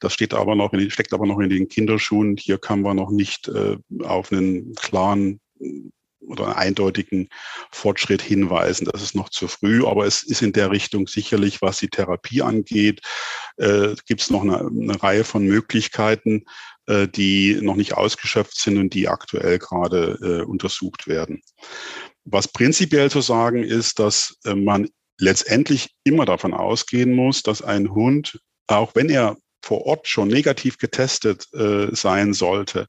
Das 0.00 0.12
steht 0.12 0.34
aber 0.34 0.54
noch 0.54 0.72
in, 0.72 0.90
steckt 0.90 1.12
aber 1.12 1.26
noch 1.26 1.38
in 1.40 1.50
den 1.50 1.68
Kinderschuhen. 1.68 2.36
Hier 2.36 2.58
kann 2.58 2.82
man 2.82 2.96
noch 2.96 3.10
nicht 3.10 3.48
äh, 3.48 3.76
auf 4.04 4.32
einen 4.32 4.74
klaren 4.74 5.40
oder 6.28 6.46
einen 6.46 6.56
eindeutigen 6.56 7.28
Fortschritt 7.70 8.22
hinweisen. 8.22 8.88
Das 8.90 9.02
ist 9.02 9.14
noch 9.14 9.28
zu 9.28 9.48
früh, 9.48 9.84
aber 9.86 10.06
es 10.06 10.22
ist 10.22 10.42
in 10.42 10.52
der 10.52 10.70
Richtung 10.70 11.06
sicherlich, 11.06 11.62
was 11.62 11.78
die 11.78 11.88
Therapie 11.88 12.42
angeht, 12.42 13.00
äh, 13.56 13.94
gibt 14.06 14.20
es 14.20 14.30
noch 14.30 14.42
eine, 14.42 14.58
eine, 14.58 15.02
Reihe 15.02 15.24
von 15.24 15.44
Möglichkeiten, 15.44 16.44
äh, 16.86 17.08
die 17.08 17.58
noch 17.60 17.76
nicht 17.76 17.94
ausgeschöpft 17.94 18.58
sind 18.58 18.78
und 18.78 18.94
die 18.94 19.08
aktuell 19.08 19.58
gerade 19.58 20.18
äh, 20.22 20.44
untersucht 20.44 21.06
werden. 21.06 21.42
Was 22.24 22.48
prinzipiell 22.48 23.10
zu 23.10 23.20
sagen 23.20 23.64
ist, 23.64 23.98
dass 23.98 24.38
äh, 24.44 24.54
man 24.54 24.88
letztendlich 25.18 25.90
immer 26.04 26.24
davon 26.24 26.54
ausgehen 26.54 27.14
muss, 27.14 27.42
dass 27.42 27.62
ein 27.62 27.92
Hund, 27.92 28.40
auch 28.66 28.94
wenn 28.94 29.10
er 29.10 29.36
vor 29.62 29.84
Ort 29.86 30.08
schon 30.08 30.28
negativ 30.28 30.78
getestet 30.78 31.46
äh, 31.52 31.88
sein 31.94 32.32
sollte, 32.32 32.86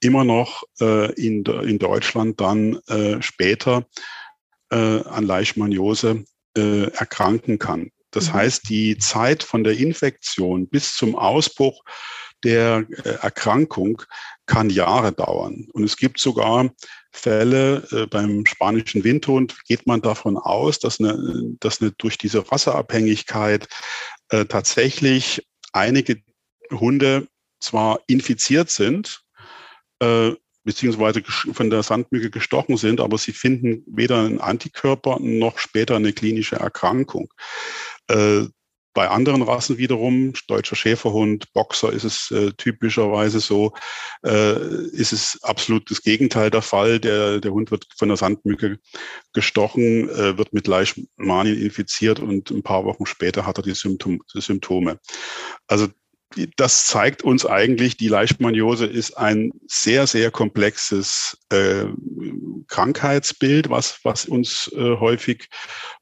immer 0.00 0.24
noch 0.24 0.64
äh, 0.80 1.12
in, 1.12 1.44
in 1.44 1.78
Deutschland 1.78 2.40
dann 2.40 2.78
äh, 2.88 3.20
später 3.20 3.86
äh, 4.70 5.02
an 5.04 5.24
Leishmaniose 5.24 6.24
äh, 6.56 6.90
erkranken 6.92 7.58
kann. 7.58 7.90
Das 8.10 8.28
mhm. 8.28 8.34
heißt, 8.34 8.68
die 8.68 8.98
Zeit 8.98 9.42
von 9.42 9.64
der 9.64 9.78
Infektion 9.78 10.68
bis 10.68 10.96
zum 10.96 11.14
Ausbruch 11.14 11.84
der 12.44 12.86
äh, 13.04 13.10
Erkrankung 13.20 14.02
kann 14.46 14.70
Jahre 14.70 15.12
dauern. 15.12 15.68
Und 15.72 15.84
es 15.84 15.96
gibt 15.96 16.20
sogar 16.20 16.70
Fälle 17.18 17.86
äh, 17.92 18.06
beim 18.06 18.46
spanischen 18.46 19.04
Windhund, 19.04 19.56
geht 19.66 19.86
man 19.86 20.00
davon 20.00 20.36
aus, 20.36 20.78
dass, 20.78 21.00
eine, 21.00 21.56
dass 21.60 21.80
eine 21.80 21.92
durch 21.92 22.16
diese 22.18 22.50
Wasserabhängigkeit 22.50 23.68
äh, 24.30 24.44
tatsächlich 24.44 25.46
einige 25.72 26.22
Hunde 26.70 27.28
zwar 27.60 28.00
infiziert 28.06 28.70
sind, 28.70 29.22
äh, 30.00 30.32
beziehungsweise 30.64 31.22
von 31.24 31.70
der 31.70 31.82
Sandmücke 31.82 32.30
gestochen 32.30 32.76
sind, 32.76 33.00
aber 33.00 33.18
sie 33.18 33.32
finden 33.32 33.84
weder 33.86 34.18
einen 34.20 34.40
Antikörper 34.40 35.18
noch 35.20 35.58
später 35.58 35.96
eine 35.96 36.12
klinische 36.12 36.56
Erkrankung. 36.56 37.32
Bei 38.98 39.10
anderen 39.10 39.42
Rassen 39.42 39.78
wiederum, 39.78 40.32
deutscher 40.48 40.74
Schäferhund, 40.74 41.52
Boxer, 41.52 41.92
ist 41.92 42.02
es 42.02 42.32
äh, 42.32 42.50
typischerweise 42.56 43.38
so, 43.38 43.72
äh, 44.26 44.58
ist 44.90 45.12
es 45.12 45.38
absolut 45.44 45.88
das 45.88 46.02
Gegenteil 46.02 46.50
der 46.50 46.62
Fall. 46.62 46.98
Der, 46.98 47.38
der 47.38 47.52
Hund 47.52 47.70
wird 47.70 47.86
von 47.96 48.08
der 48.08 48.16
Sandmücke 48.16 48.80
gestochen, 49.32 50.08
äh, 50.08 50.36
wird 50.36 50.52
mit 50.52 50.66
Leishmanien 50.66 51.62
infiziert 51.62 52.18
und 52.18 52.50
ein 52.50 52.64
paar 52.64 52.84
Wochen 52.86 53.06
später 53.06 53.46
hat 53.46 53.58
er 53.58 53.62
die, 53.62 53.74
Symptom 53.74 54.20
Symptome. 54.34 54.98
Also 55.68 55.86
das 56.56 56.86
zeigt 56.86 57.22
uns 57.22 57.46
eigentlich, 57.46 57.96
die 57.96 58.08
Leishmaniose 58.08 58.86
ist 58.86 59.16
ein 59.16 59.50
sehr, 59.66 60.06
sehr 60.06 60.30
komplexes 60.30 61.38
äh, 61.50 61.86
Krankheitsbild, 62.66 63.70
was, 63.70 64.00
was 64.04 64.26
uns 64.26 64.70
äh, 64.76 64.96
häufig 64.98 65.48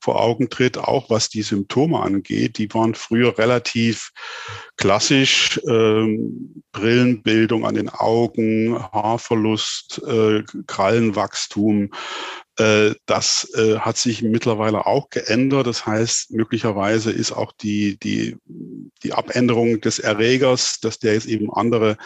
vor 0.01 0.21
Augen 0.21 0.51
tritt, 0.51 0.79
auch 0.79 1.11
was 1.11 1.29
die 1.29 1.43
Symptome 1.43 2.01
angeht. 2.01 2.59
Die 2.59 2.73
waren 2.75 2.95
früher 2.95 3.39
relativ 3.39 4.11
klassisch, 4.77 5.59
äh, 5.67 6.19
Brillenbildung 6.73 7.65
an 7.65 7.77
den 7.77 7.89
Augen, 7.89 8.77
Haarverlust, 8.93 10.03
äh, 10.07 10.43
Krallenwachstum, 10.67 11.91
das 12.57 13.51
äh, 13.55 13.81
hat 13.81 13.99
sich 13.99 14.23
mittlerweile 14.23 14.87
auch 14.87 15.11
geändert. 15.11 15.67
Das 15.67 15.85
heißt, 15.85 16.31
möglicherweise 16.31 17.13
ist 17.13 17.33
auch 17.33 17.53
die, 17.53 17.99
die, 17.99 18.39
die 19.03 19.13
Abänderung 19.13 19.83
des 19.83 19.99
Erregers, 19.99 20.81
dass 20.81 20.99
der 20.99 21.13
jetzt 21.15 21.27
eben 21.27 21.53
andere 21.53 21.99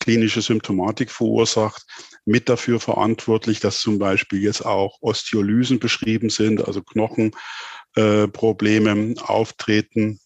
klinische 0.00 0.42
Symptomatik 0.42 1.10
verursacht, 1.10 1.86
mit 2.26 2.48
dafür 2.48 2.80
verantwortlich, 2.80 3.60
dass 3.60 3.80
zum 3.80 3.98
Beispiel 3.98 4.42
jetzt 4.42 4.64
auch 4.64 4.96
Osteolysen 5.00 5.78
beschrieben 5.78 6.30
sind, 6.30 6.66
also 6.66 6.82
Knochenprobleme 6.82 8.90
äh, 8.90 9.14
auftreten 9.20 10.20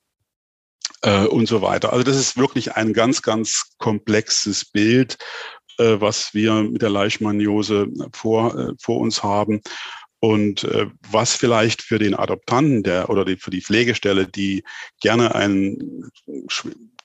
äh, 1.02 1.26
und 1.26 1.46
so 1.46 1.60
weiter. 1.62 1.92
Also 1.92 2.04
das 2.04 2.16
ist 2.16 2.36
wirklich 2.36 2.76
ein 2.76 2.92
ganz, 2.92 3.22
ganz 3.22 3.74
komplexes 3.78 4.64
Bild 4.64 5.14
äh, 5.14 5.16
was 6.00 6.34
wir 6.34 6.62
mit 6.62 6.82
der 6.82 6.90
Leishmaniose 6.90 7.88
vor, 8.12 8.58
äh, 8.58 8.72
vor 8.80 8.98
uns 8.98 9.22
haben. 9.22 9.60
Und 10.20 10.64
äh, 10.64 10.86
was 11.10 11.36
vielleicht 11.36 11.82
für 11.82 11.98
den 11.98 12.14
Adoptanten 12.14 12.82
der 12.82 13.08
oder 13.08 13.24
die, 13.24 13.36
für 13.36 13.50
die 13.50 13.62
Pflegestelle, 13.62 14.26
die 14.26 14.64
gerne 15.00 15.34
einen 15.34 16.10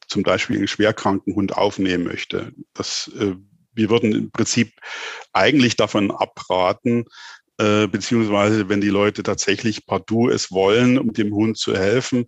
zum 0.08 0.24
Beispiel 0.24 0.58
einen 0.58 0.68
schwerkranken 0.68 1.36
Hund 1.36 1.56
aufnehmen 1.56 2.06
möchte, 2.06 2.52
das 2.74 3.12
äh, 3.20 3.36
wir 3.76 3.90
würden 3.90 4.14
im 4.14 4.32
Prinzip 4.32 4.72
eigentlich 5.32 5.76
davon 5.76 6.12
abraten, 6.12 7.06
äh, 7.64 7.88
beziehungsweise 7.88 8.68
wenn 8.68 8.82
die 8.82 8.90
Leute 8.90 9.24
tatsächlich 9.24 9.86
partout 9.86 10.30
es 10.30 10.52
wollen, 10.52 10.98
um 10.98 11.14
dem 11.14 11.34
Hund 11.34 11.58
zu 11.58 11.76
helfen, 11.76 12.26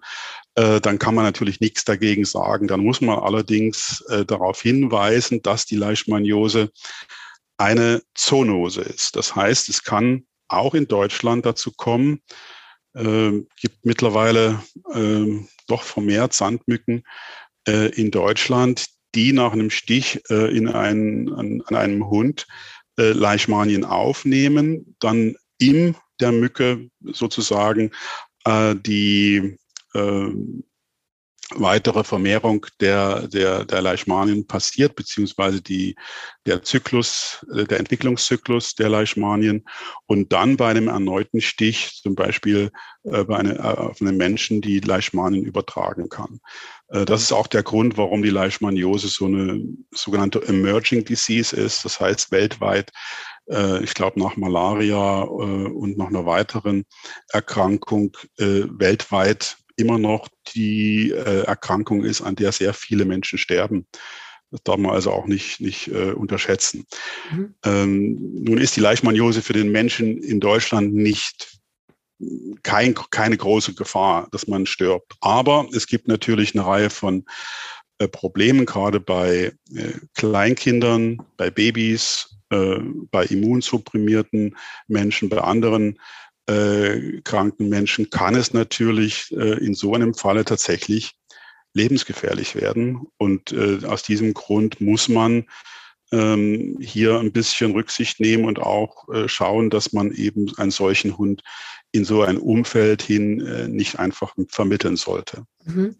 äh, 0.55 0.79
dann 0.79 0.97
kann 0.97 1.13
man 1.13 1.25
natürlich 1.25 1.59
nichts 1.59 1.83
dagegen 1.83 2.23
sagen. 2.23 2.67
Dann 2.67 2.79
muss 2.79 3.01
man 3.01 3.19
allerdings 3.19 4.01
äh, 4.09 4.25
darauf 4.25 4.61
hinweisen, 4.61 5.41
dass 5.41 5.65
die 5.65 5.75
Leishmaniose 5.75 6.71
eine 7.57 8.01
Zoonose 8.13 8.81
ist. 8.81 9.15
Das 9.15 9.35
heißt, 9.35 9.67
es 9.67 9.83
kann 9.83 10.25
auch 10.47 10.73
in 10.73 10.87
Deutschland 10.87 11.45
dazu 11.45 11.71
kommen, 11.71 12.21
äh, 12.93 13.31
gibt 13.59 13.83
mittlerweile 13.83 14.63
äh, 14.93 15.25
doch 15.67 15.83
vermehrt 15.83 16.33
Sandmücken 16.33 17.03
äh, 17.67 17.89
in 17.99 18.11
Deutschland, 18.11 18.87
die 19.15 19.33
nach 19.33 19.51
einem 19.51 19.69
Stich 19.69 20.21
äh, 20.29 20.55
in 20.55 20.69
einen, 20.69 21.33
an, 21.33 21.61
an 21.65 21.75
einem 21.75 22.09
Hund 22.09 22.47
äh, 22.97 23.11
Leishmanien 23.11 23.83
aufnehmen, 23.83 24.95
dann 24.99 25.35
in 25.57 25.95
der 26.19 26.31
Mücke 26.31 26.89
sozusagen 27.01 27.91
äh, 28.45 28.75
die, 28.75 29.57
äh, 29.93 30.27
weitere 31.53 32.03
Vermehrung 32.03 32.65
der, 32.79 33.27
der, 33.27 33.65
der 33.65 33.81
Leishmanien 33.81 34.47
passiert, 34.47 34.95
beziehungsweise 34.95 35.61
die, 35.61 35.95
der 36.45 36.63
Zyklus, 36.63 37.45
äh, 37.53 37.65
der 37.65 37.79
Entwicklungszyklus 37.79 38.73
der 38.75 38.89
Leishmanien 38.89 39.63
und 40.07 40.33
dann 40.33 40.57
bei 40.57 40.69
einem 40.69 40.87
erneuten 40.87 41.41
Stich, 41.41 41.99
zum 42.01 42.15
Beispiel 42.15 42.71
äh, 43.03 43.23
bei 43.23 43.37
eine, 43.37 43.57
äh, 43.57 43.61
auf 43.61 44.01
einen 44.01 44.17
Menschen, 44.17 44.61
die 44.61 44.79
Leishmanien 44.79 45.45
übertragen 45.45 46.09
kann. 46.09 46.39
Äh, 46.87 47.05
das 47.05 47.21
ist 47.21 47.31
auch 47.31 47.47
der 47.47 47.63
Grund, 47.63 47.97
warum 47.97 48.23
die 48.23 48.31
Leishmaniose 48.31 49.07
so 49.07 49.25
eine 49.25 49.63
sogenannte 49.91 50.41
Emerging 50.47 51.05
Disease 51.05 51.55
ist. 51.55 51.85
Das 51.85 51.99
heißt, 51.99 52.31
weltweit 52.31 52.91
äh, 53.47 53.83
ich 53.83 53.93
glaube, 53.93 54.19
nach 54.19 54.35
Malaria 54.35 55.23
äh, 55.23 55.25
und 55.25 55.97
nach 55.97 56.07
einer 56.07 56.25
weiteren 56.25 56.85
Erkrankung 57.29 58.17
weltweit 58.37 59.57
immer 59.77 59.97
noch 59.97 60.27
die 60.55 61.11
äh, 61.11 61.43
Erkrankung 61.43 62.03
ist, 62.03 62.21
an 62.21 62.35
der 62.35 62.51
sehr 62.51 62.73
viele 62.73 63.05
Menschen 63.05 63.37
sterben. 63.37 63.85
Das 64.51 64.61
darf 64.63 64.77
man 64.77 64.91
also 64.91 65.11
auch 65.11 65.25
nicht, 65.25 65.59
nicht 65.59 65.87
äh, 65.89 66.11
unterschätzen. 66.11 66.85
Mhm. 67.31 67.55
Ähm, 67.65 68.43
nun 68.43 68.57
ist 68.57 68.75
die 68.75 68.81
Leishmaniose 68.81 69.41
für 69.41 69.53
den 69.53 69.71
Menschen 69.71 70.21
in 70.21 70.39
Deutschland 70.39 70.93
nicht 70.93 71.59
kein, 72.63 72.95
keine 73.11 73.37
große 73.37 73.73
Gefahr, 73.73 74.27
dass 74.31 74.47
man 74.47 74.65
stirbt. 74.65 75.13
Aber 75.21 75.67
es 75.73 75.87
gibt 75.87 76.07
natürlich 76.07 76.55
eine 76.55 76.65
Reihe 76.65 76.89
von 76.89 77.25
äh, 77.97 78.07
Problemen, 78.07 78.65
gerade 78.65 78.99
bei 78.99 79.53
äh, 79.73 79.93
Kleinkindern, 80.15 81.21
bei 81.37 81.49
Babys, 81.49 82.35
äh, 82.49 82.77
bei 83.11 83.25
immunsupprimierten 83.25 84.55
Menschen, 84.87 85.29
bei 85.29 85.41
anderen 85.41 85.99
äh, 86.47 87.21
kranken 87.23 87.69
Menschen 87.69 88.09
kann 88.09 88.35
es 88.35 88.53
natürlich 88.53 89.31
äh, 89.31 89.57
in 89.63 89.73
so 89.73 89.93
einem 89.93 90.13
Falle 90.13 90.45
tatsächlich 90.45 91.13
lebensgefährlich 91.73 92.55
werden. 92.55 93.07
Und 93.17 93.51
äh, 93.51 93.85
aus 93.85 94.03
diesem 94.03 94.33
Grund 94.33 94.79
muss 94.81 95.09
man 95.09 95.45
ähm, 96.11 96.77
hier 96.79 97.19
ein 97.19 97.31
bisschen 97.31 97.71
Rücksicht 97.71 98.19
nehmen 98.19 98.45
und 98.45 98.59
auch 98.59 99.09
äh, 99.09 99.27
schauen, 99.27 99.69
dass 99.69 99.91
man 99.91 100.11
eben 100.11 100.51
einen 100.57 100.71
solchen 100.71 101.17
Hund 101.17 101.41
in 101.91 102.05
so 102.05 102.21
ein 102.21 102.37
Umfeld 102.37 103.01
hin 103.01 103.41
äh, 103.45 103.67
nicht 103.67 103.99
einfach 103.99 104.35
vermitteln 104.49 104.97
sollte. 104.97 105.45
Mhm. 105.65 105.95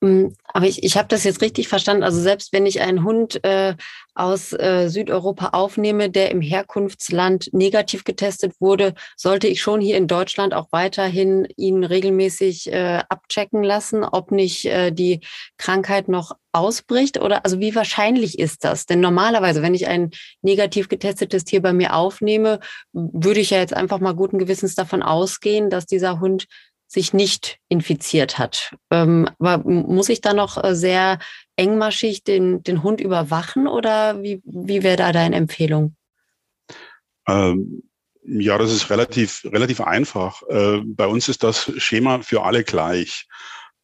Mm, 0.00 0.28
aber 0.52 0.66
ich, 0.66 0.82
ich 0.82 0.96
habe 0.96 1.08
das 1.08 1.24
jetzt 1.24 1.40
richtig 1.40 1.68
verstanden. 1.68 2.02
Also 2.02 2.20
selbst 2.20 2.52
wenn 2.52 2.66
ich 2.66 2.80
einen 2.80 3.02
Hund 3.04 3.42
äh, 3.44 3.74
aus 4.14 4.52
äh, 4.52 4.88
Südeuropa 4.88 5.50
aufnehme, 5.52 6.10
der 6.10 6.30
im 6.30 6.40
Herkunftsland 6.40 7.50
negativ 7.52 8.04
getestet 8.04 8.54
wurde, 8.60 8.94
sollte 9.16 9.46
ich 9.46 9.60
schon 9.62 9.80
hier 9.80 9.96
in 9.96 10.06
Deutschland 10.06 10.54
auch 10.54 10.68
weiterhin 10.70 11.46
ihn 11.56 11.84
regelmäßig 11.84 12.72
äh, 12.72 13.02
abchecken 13.08 13.62
lassen, 13.62 14.04
ob 14.04 14.32
nicht 14.32 14.66
äh, 14.66 14.90
die 14.92 15.20
Krankheit 15.58 16.08
noch 16.08 16.32
ausbricht 16.52 17.20
oder 17.20 17.44
also 17.44 17.60
wie 17.60 17.74
wahrscheinlich 17.74 18.38
ist 18.38 18.64
das? 18.64 18.86
Denn 18.86 19.00
normalerweise, 19.00 19.60
wenn 19.62 19.74
ich 19.74 19.86
ein 19.86 20.10
negativ 20.40 20.88
getestetes 20.88 21.44
Tier 21.44 21.60
bei 21.60 21.74
mir 21.74 21.94
aufnehme, 21.94 22.60
würde 22.92 23.40
ich 23.40 23.50
ja 23.50 23.58
jetzt 23.58 23.74
einfach 23.74 24.00
mal 24.00 24.14
guten 24.14 24.38
Gewissens 24.38 24.74
davon 24.74 25.02
ausgehen, 25.02 25.68
dass 25.68 25.84
dieser 25.84 26.20
Hund 26.20 26.46
sich 26.86 27.12
nicht 27.12 27.58
infiziert 27.68 28.38
hat. 28.38 28.76
Ähm, 28.90 29.28
aber 29.38 29.58
muss 29.68 30.08
ich 30.08 30.20
da 30.20 30.34
noch 30.34 30.62
äh, 30.62 30.74
sehr 30.74 31.18
engmaschig 31.56 32.22
den, 32.22 32.62
den 32.62 32.82
Hund 32.82 33.00
überwachen 33.00 33.66
oder 33.66 34.22
wie, 34.22 34.40
wie 34.44 34.82
wäre 34.82 34.96
da 34.96 35.12
deine 35.12 35.36
Empfehlung? 35.36 35.96
Ähm, 37.28 37.82
ja, 38.22 38.58
das 38.58 38.72
ist 38.72 38.90
relativ, 38.90 39.44
relativ 39.44 39.80
einfach. 39.80 40.42
Äh, 40.48 40.80
bei 40.84 41.06
uns 41.06 41.28
ist 41.28 41.42
das 41.42 41.72
Schema 41.76 42.20
für 42.22 42.42
alle 42.42 42.64
gleich. 42.64 43.26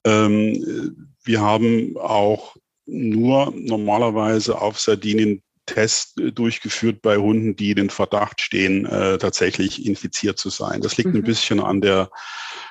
Ähm, 0.05 1.13
wir 1.25 1.41
haben 1.41 1.97
auch 1.97 2.57
nur 2.87 3.53
normalerweise 3.55 4.61
auf 4.61 4.81
Sardinien 4.81 5.43
Test 5.67 6.21
durchgeführt 6.35 7.03
bei 7.03 7.17
Hunden, 7.17 7.57
die 7.57 7.75
den 7.75 7.91
Verdacht 7.91 8.41
stehen, 8.41 8.87
äh, 8.87 9.19
tatsächlich 9.19 9.87
infiziert 9.87 10.39
zu 10.39 10.51
sein. 10.51 10.81
Das 10.81 10.97
liegt 10.97 11.11
mhm. 11.11 11.17
ein 11.17 11.23
bisschen 11.23 11.61
an 11.61 11.81
der 11.81 12.11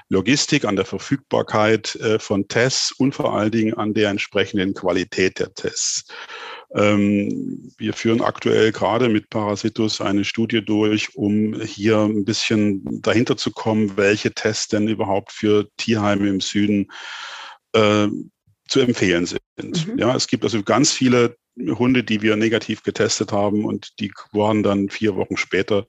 Logistik, 0.09 0.65
an 0.65 0.75
der 0.75 0.85
Verfügbarkeit 0.85 1.95
äh, 1.95 2.19
von 2.19 2.47
Tests 2.49 2.91
und 2.91 3.15
vor 3.15 3.33
allen 3.33 3.51
Dingen 3.51 3.73
an 3.73 3.93
der 3.93 4.09
entsprechenden 4.09 4.73
Qualität 4.73 5.39
der 5.39 5.53
Tests. 5.53 6.05
Ähm, 6.75 7.71
wir 7.77 7.93
führen 7.93 8.21
aktuell 8.21 8.73
gerade 8.73 9.07
mit 9.07 9.29
Parasitus 9.29 10.01
eine 10.01 10.25
Studie 10.25 10.63
durch, 10.63 11.15
um 11.15 11.59
hier 11.61 11.99
ein 11.99 12.25
bisschen 12.25 13.01
dahinter 13.01 13.37
zu 13.37 13.51
kommen, 13.51 13.95
welche 13.95 14.33
Tests 14.33 14.67
denn 14.67 14.87
überhaupt 14.87 15.31
für 15.31 15.69
Tierheime 15.77 16.27
im 16.27 16.41
Süden 16.41 16.91
äh, 17.73 18.07
zu 18.67 18.79
empfehlen 18.79 19.25
sind. 19.25 19.41
Mhm. 19.57 19.97
Ja, 19.97 20.15
es 20.15 20.27
gibt 20.27 20.43
also 20.43 20.61
ganz 20.63 20.91
viele 20.91 21.37
Hunde, 21.57 22.03
die 22.03 22.21
wir 22.21 22.35
negativ 22.35 22.83
getestet 22.83 23.31
haben 23.31 23.65
und 23.65 23.99
die 23.99 24.11
waren 24.31 24.63
dann 24.63 24.89
vier 24.89 25.15
Wochen 25.15 25.37
später 25.37 25.85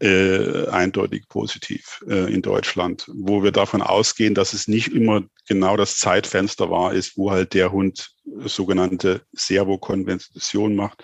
äh, 0.00 0.66
eindeutig 0.68 1.28
positiv 1.28 2.04
äh, 2.08 2.32
in 2.32 2.42
Deutschland, 2.42 3.10
wo 3.14 3.42
wir 3.42 3.52
davon 3.52 3.82
ausgehen, 3.82 4.34
dass 4.34 4.52
es 4.52 4.68
nicht 4.68 4.88
immer 4.88 5.22
genau 5.48 5.76
das 5.76 5.98
Zeitfenster 5.98 6.70
war, 6.70 6.92
ist, 6.92 7.16
wo 7.16 7.30
halt 7.30 7.54
der 7.54 7.72
Hund 7.72 8.10
sogenannte 8.44 9.22
Servokonversion 9.32 10.74
macht, 10.74 11.02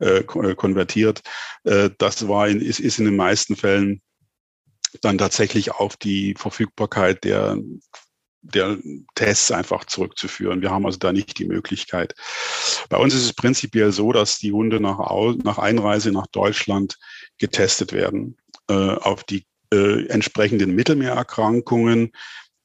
äh, 0.00 0.20
äh, 0.20 0.54
konvertiert. 0.54 1.22
Äh, 1.64 1.90
das 1.98 2.28
war 2.28 2.48
in, 2.48 2.60
ist, 2.60 2.80
ist 2.80 2.98
in 2.98 3.06
den 3.06 3.16
meisten 3.16 3.56
Fällen 3.56 4.00
dann 5.00 5.18
tatsächlich 5.18 5.72
auf 5.72 5.96
die 5.96 6.34
Verfügbarkeit 6.36 7.24
der 7.24 7.58
der 8.42 8.78
Tests 9.14 9.50
einfach 9.50 9.84
zurückzuführen. 9.84 10.62
Wir 10.62 10.70
haben 10.70 10.84
also 10.84 10.98
da 10.98 11.12
nicht 11.12 11.38
die 11.38 11.46
Möglichkeit. 11.46 12.14
Bei 12.88 12.96
uns 12.96 13.14
ist 13.14 13.24
es 13.24 13.32
prinzipiell 13.32 13.92
so, 13.92 14.12
dass 14.12 14.38
die 14.38 14.52
Hunde 14.52 14.80
nach, 14.80 14.98
nach 15.44 15.58
Einreise 15.58 16.10
nach 16.10 16.26
Deutschland 16.26 16.98
getestet 17.38 17.92
werden 17.92 18.36
äh, 18.68 18.74
auf 18.74 19.24
die 19.24 19.46
äh, 19.72 20.06
entsprechenden 20.08 20.74
Mittelmeererkrankungen, 20.74 22.12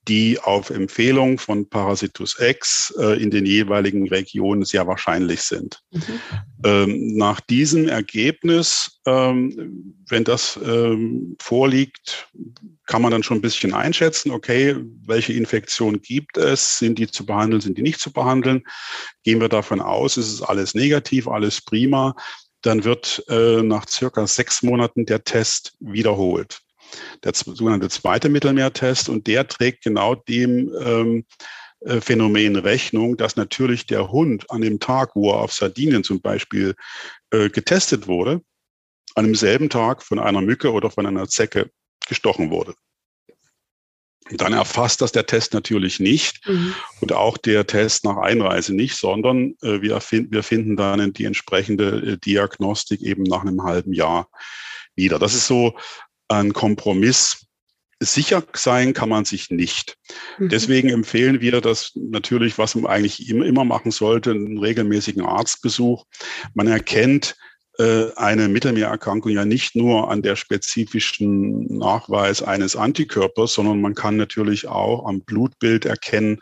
die 0.07 0.39
auf 0.39 0.69
Empfehlung 0.69 1.37
von 1.37 1.69
Parasitus 1.69 2.37
X 2.39 2.93
äh, 2.97 3.21
in 3.21 3.29
den 3.29 3.45
jeweiligen 3.45 4.07
Regionen 4.07 4.63
sehr 4.63 4.87
wahrscheinlich 4.87 5.41
sind. 5.41 5.81
Mhm. 5.91 6.01
Ähm, 6.63 7.17
nach 7.17 7.41
diesem 7.41 7.87
Ergebnis, 7.87 9.01
ähm, 9.05 9.95
wenn 10.07 10.23
das 10.23 10.57
ähm, 10.63 11.35
vorliegt, 11.41 12.29
kann 12.85 13.01
man 13.01 13.11
dann 13.11 13.23
schon 13.23 13.39
ein 13.39 13.41
bisschen 13.41 13.73
einschätzen, 13.73 14.31
okay, 14.31 14.75
welche 15.05 15.33
Infektion 15.33 16.01
gibt 16.01 16.37
es, 16.37 16.79
sind 16.79 16.99
die 16.99 17.07
zu 17.07 17.25
behandeln, 17.25 17.61
sind 17.61 17.77
die 17.77 17.83
nicht 17.83 17.99
zu 17.99 18.13
behandeln. 18.13 18.63
Gehen 19.23 19.41
wir 19.41 19.49
davon 19.49 19.81
aus, 19.81 20.15
ist 20.15 20.31
es 20.31 20.41
alles 20.41 20.73
negativ, 20.73 21.27
alles 21.27 21.61
prima, 21.61 22.15
dann 22.61 22.85
wird 22.85 23.23
äh, 23.27 23.61
nach 23.61 23.87
circa 23.87 24.25
sechs 24.25 24.63
Monaten 24.63 25.05
der 25.05 25.23
Test 25.23 25.75
wiederholt 25.79 26.61
der 27.23 27.33
sogenannte 27.33 27.89
zweite 27.89 28.29
Mittelmeertest 28.29 29.09
und 29.09 29.27
der 29.27 29.47
trägt 29.47 29.83
genau 29.83 30.15
dem 30.15 30.71
ähm, 30.81 31.25
äh, 31.81 32.01
Phänomen 32.01 32.55
Rechnung, 32.55 33.17
dass 33.17 33.35
natürlich 33.35 33.85
der 33.85 34.11
Hund 34.11 34.49
an 34.49 34.61
dem 34.61 34.79
Tag, 34.79 35.15
wo 35.15 35.31
er 35.31 35.39
auf 35.39 35.53
Sardinien 35.53 36.03
zum 36.03 36.21
Beispiel 36.21 36.75
äh, 37.31 37.49
getestet 37.49 38.07
wurde, 38.07 38.41
an 39.15 39.25
demselben 39.25 39.69
Tag 39.69 40.03
von 40.03 40.19
einer 40.19 40.41
Mücke 40.41 40.71
oder 40.71 40.89
von 40.89 41.05
einer 41.05 41.27
Zecke 41.27 41.69
gestochen 42.07 42.49
wurde. 42.49 42.73
dann 44.31 44.53
erfasst 44.53 45.01
das 45.01 45.11
der 45.11 45.25
Test 45.25 45.53
natürlich 45.53 45.99
nicht 45.99 46.45
mhm. 46.47 46.73
und 46.99 47.13
auch 47.13 47.37
der 47.37 47.65
Test 47.65 48.03
nach 48.03 48.17
Einreise 48.17 48.75
nicht, 48.75 48.95
sondern 48.95 49.55
äh, 49.61 49.81
wir, 49.81 50.01
find, 50.01 50.31
wir 50.31 50.43
finden 50.43 50.75
dann 50.75 51.13
die 51.13 51.25
entsprechende 51.25 52.13
äh, 52.13 52.17
Diagnostik 52.17 53.01
eben 53.01 53.23
nach 53.23 53.41
einem 53.41 53.63
halben 53.63 53.93
Jahr 53.93 54.29
wieder. 54.95 55.19
Das 55.19 55.33
ist 55.33 55.47
so 55.47 55.77
ein 56.27 56.53
Kompromiss. 56.53 57.45
Sicher 57.99 58.43
sein 58.53 58.93
kann 58.93 59.09
man 59.09 59.25
sich 59.25 59.49
nicht. 59.49 59.97
Mhm. 60.37 60.49
Deswegen 60.49 60.89
empfehlen 60.89 61.41
wir 61.41 61.61
das 61.61 61.93
natürlich, 61.95 62.57
was 62.57 62.75
man 62.75 62.85
eigentlich 62.85 63.27
immer 63.29 63.63
machen 63.65 63.91
sollte, 63.91 64.31
einen 64.31 64.59
regelmäßigen 64.59 65.25
Arztbesuch. 65.25 66.05
Man 66.53 66.67
erkennt 66.67 67.35
äh, 67.79 68.11
eine 68.15 68.47
Mittelmeererkrankung 68.47 69.31
ja 69.31 69.45
nicht 69.45 69.75
nur 69.75 70.09
an 70.09 70.23
der 70.23 70.35
spezifischen 70.35 71.77
Nachweis 71.77 72.41
eines 72.41 72.75
Antikörpers, 72.75 73.53
sondern 73.53 73.81
man 73.81 73.93
kann 73.93 74.17
natürlich 74.17 74.67
auch 74.67 75.07
am 75.07 75.21
Blutbild 75.21 75.85
erkennen, 75.85 76.39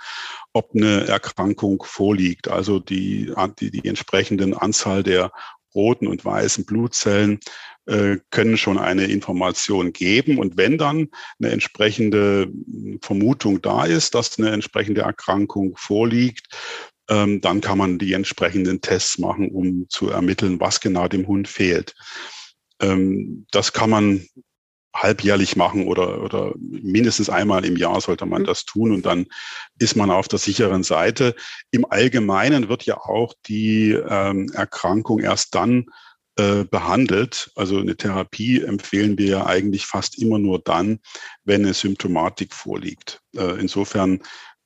ob 0.54 0.72
eine 0.74 1.08
Erkrankung 1.08 1.84
vorliegt. 1.86 2.48
Also 2.48 2.80
die, 2.80 3.34
die, 3.60 3.72
die 3.72 3.88
entsprechenden 3.88 4.54
Anzahl 4.54 5.04
der 5.04 5.32
roten 5.74 6.08
und 6.08 6.24
weißen 6.24 6.66
Blutzellen 6.66 7.40
können 8.32 8.58
schon 8.58 8.78
eine 8.78 9.06
Information 9.06 9.94
geben. 9.94 10.40
Und 10.40 10.58
wenn 10.58 10.78
dann 10.78 11.10
eine 11.40 11.52
entsprechende 11.52 12.52
Vermutung 13.02 13.62
da 13.62 13.86
ist, 13.86 14.16
dass 14.16 14.40
eine 14.40 14.50
entsprechende 14.50 15.02
Erkrankung 15.02 15.76
vorliegt, 15.78 16.48
ähm, 17.10 17.42
dann 17.42 17.62
kann 17.62 17.78
man 17.78 18.00
die 18.00 18.14
entsprechenden 18.14 18.82
Tests 18.82 19.20
machen, 19.20 19.50
um 19.50 19.88
zu 19.90 20.10
ermitteln, 20.10 20.60
was 20.60 20.80
genau 20.80 21.08
dem 21.08 21.28
Hund 21.28 21.48
fehlt. 21.48 21.94
Ähm, 22.82 23.46
das 23.52 23.74
kann 23.74 23.90
man 23.90 24.26
halbjährlich 24.96 25.56
machen 25.56 25.88
oder, 25.88 26.24
oder 26.24 26.54
mindestens 26.58 27.30
einmal 27.30 27.66
im 27.66 27.76
Jahr 27.76 28.00
sollte 28.00 28.26
man 28.26 28.44
mhm. 28.44 28.46
das 28.48 28.66
tun 28.66 28.92
und 28.92 29.06
dann 29.06 29.26
ist 29.78 29.96
man 29.96 30.10
auf 30.10 30.28
der 30.28 30.40
sicheren 30.40 30.84
Seite. 30.84 31.36
Im 31.72 31.86
Allgemeinen 31.90 32.70
wird 32.70 32.84
ja 32.84 32.98
auch 32.98 33.34
die 33.46 33.92
ähm, 33.92 34.50
Erkrankung 34.54 35.20
erst 35.20 35.54
dann 35.54 35.88
äh, 36.38 36.64
behandelt. 36.66 37.52
Also 37.56 37.80
eine 37.80 37.96
Therapie 37.96 38.62
empfehlen 38.62 39.18
wir 39.18 39.28
ja 39.28 39.46
eigentlich 39.46 39.86
fast 39.86 40.18
immer 40.22 40.40
nur 40.40 40.60
dann, 40.60 41.00
wenn 41.44 41.64
eine 41.64 41.74
Symptomatik 41.74 42.54
vorliegt. 42.54 43.22
Äh, 43.36 43.60
insofern 43.60 44.22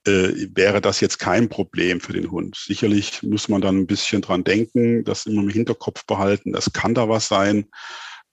äh, 0.06 0.48
wäre 0.56 0.82
das 0.82 1.02
jetzt 1.02 1.20
kein 1.20 1.50
Problem 1.50 2.00
für 2.02 2.14
den 2.14 2.32
Hund. 2.32 2.56
Sicherlich 2.56 3.22
muss 3.24 3.50
man 3.50 3.62
dann 3.62 3.78
ein 3.78 3.88
bisschen 3.88 4.22
dran 4.22 4.44
denken, 4.44 5.04
das 5.04 5.26
immer 5.26 5.42
im 5.42 5.50
Hinterkopf 5.50 6.06
behalten, 6.06 6.54
das 6.54 6.74
kann 6.74 6.94
da 6.94 7.10
was 7.10 7.28
sein 7.28 7.68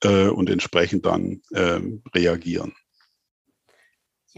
äh, 0.02 0.28
und 0.28 0.48
entsprechend 0.48 1.06
dann 1.06 1.42
äh, 1.52 1.80
reagieren. 2.14 2.74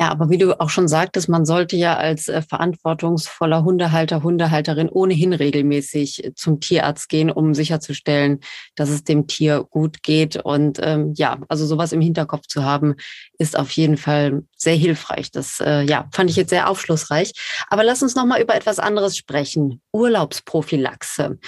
Ja, 0.01 0.11
aber 0.11 0.31
wie 0.31 0.39
du 0.39 0.61
auch 0.61 0.71
schon 0.71 0.87
sagtest, 0.87 1.29
man 1.29 1.45
sollte 1.45 1.77
ja 1.77 1.97
als 1.97 2.29
äh, 2.29 2.41
verantwortungsvoller 2.41 3.65
Hundehalter, 3.65 4.23
Hundehalterin 4.23 4.89
ohnehin 4.89 5.33
regelmäßig 5.33 6.25
äh, 6.25 6.35
zum 6.37 6.61
Tierarzt 6.61 7.09
gehen, 7.09 7.33
um 7.33 7.53
sicherzustellen, 7.53 8.39
dass 8.77 8.91
es 8.91 9.03
dem 9.03 9.27
Tier 9.27 9.65
gut 9.69 10.05
geht. 10.05 10.37
Und 10.37 10.79
ähm, 10.81 11.15
ja, 11.17 11.39
also 11.49 11.67
sowas 11.67 11.91
im 11.91 12.01
Hinterkopf 12.01 12.47
zu 12.47 12.63
haben, 12.63 12.95
ist 13.39 13.59
auf 13.59 13.73
jeden 13.73 13.97
Fall 13.97 14.45
sehr 14.57 14.77
hilfreich. 14.77 15.33
Das 15.33 15.59
äh, 15.59 15.83
ja, 15.83 16.09
fand 16.13 16.31
ich 16.31 16.37
jetzt 16.37 16.51
sehr 16.51 16.71
aufschlussreich. 16.71 17.33
Aber 17.69 17.83
lass 17.83 18.01
uns 18.01 18.15
noch 18.15 18.25
mal 18.25 18.41
über 18.41 18.55
etwas 18.55 18.79
anderes 18.79 19.17
sprechen. 19.17 19.81
Urlaubsprophylaxe. 19.93 21.39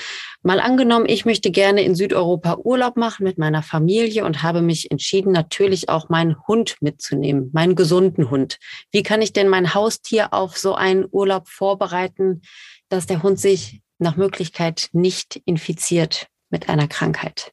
Mal 0.42 0.58
angenommen, 0.58 1.04
ich 1.06 1.24
möchte 1.24 1.52
gerne 1.52 1.82
in 1.82 1.94
Südeuropa 1.94 2.56
Urlaub 2.64 2.96
machen 2.96 3.24
mit 3.24 3.38
meiner 3.38 3.62
Familie 3.62 4.24
und 4.24 4.42
habe 4.42 4.60
mich 4.60 4.90
entschieden, 4.90 5.32
natürlich 5.32 5.88
auch 5.88 6.08
meinen 6.08 6.36
Hund 6.48 6.76
mitzunehmen, 6.80 7.50
meinen 7.52 7.76
gesunden 7.76 8.30
Hund. 8.30 8.39
Hund. 8.40 8.58
Wie 8.90 9.02
kann 9.02 9.22
ich 9.22 9.32
denn 9.32 9.48
mein 9.48 9.74
Haustier 9.74 10.32
auf 10.32 10.56
so 10.56 10.74
einen 10.74 11.06
Urlaub 11.10 11.48
vorbereiten, 11.48 12.42
dass 12.88 13.06
der 13.06 13.22
Hund 13.22 13.38
sich 13.38 13.80
nach 13.98 14.16
Möglichkeit 14.16 14.88
nicht 14.92 15.40
infiziert 15.44 16.28
mit 16.50 16.68
einer 16.68 16.88
Krankheit? 16.88 17.52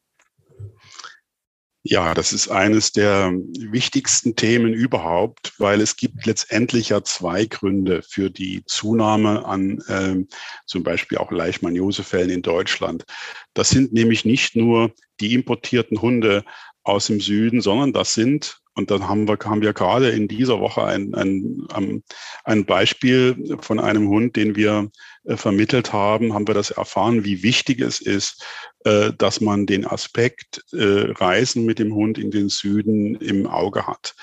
Ja, 1.89 2.13
das 2.13 2.33
ist 2.33 2.49
eines 2.49 2.91
der 2.91 3.31
wichtigsten 3.31 4.35
Themen 4.35 4.73
überhaupt, 4.73 5.53
weil 5.57 5.79
es 5.79 5.95
gibt 5.95 6.25
letztendlich 6.25 6.89
ja 6.89 7.01
zwei 7.01 7.45
Gründe 7.45 8.01
für 8.01 8.29
die 8.29 8.61
Zunahme 8.65 9.45
an 9.45 9.79
äh, 9.87 10.25
zum 10.65 10.83
Beispiel 10.83 11.17
auch 11.17 11.31
Leishmaniosefällen 11.31 12.29
in 12.29 12.41
Deutschland. 12.41 13.05
Das 13.53 13.69
sind 13.69 13.93
nämlich 13.93 14.25
nicht 14.25 14.57
nur 14.57 14.91
die 15.21 15.33
importierten 15.33 16.01
Hunde 16.01 16.43
aus 16.87 17.07
dem 17.07 17.19
Süden, 17.19 17.61
sondern 17.61 17.93
das 17.93 18.13
sind 18.13 18.61
und 18.77 18.91
dann 18.91 19.09
haben 19.09 19.27
wir, 19.27 19.39
haben 19.43 19.63
wir 19.63 19.73
gerade 19.73 20.09
in 20.09 20.27
dieser 20.27 20.59
Woche 20.59 20.83
ein, 20.83 21.15
ein, 21.15 22.03
ein 22.43 22.65
Beispiel 22.65 23.57
von 23.59 23.79
einem 23.79 24.07
Hund, 24.07 24.35
den 24.35 24.55
wir 24.55 24.91
äh, 25.23 25.35
vermittelt 25.35 25.93
haben, 25.93 26.35
haben 26.35 26.47
wir 26.47 26.53
das 26.53 26.69
erfahren, 26.69 27.25
wie 27.25 27.41
wichtig 27.41 27.81
es 27.81 27.99
ist, 27.99 28.45
äh, 28.85 29.11
dass 29.17 29.41
man 29.41 29.65
den 29.65 29.87
Aspekt 29.87 30.63
äh, 30.73 31.11
Reisen 31.11 31.65
mit 31.65 31.79
dem 31.79 31.95
Hund 31.95 32.19
in 32.19 32.29
den 32.29 32.49
Süden 32.49 33.15
im 33.15 33.47
Auge 33.47 33.87
hat. 33.87 34.15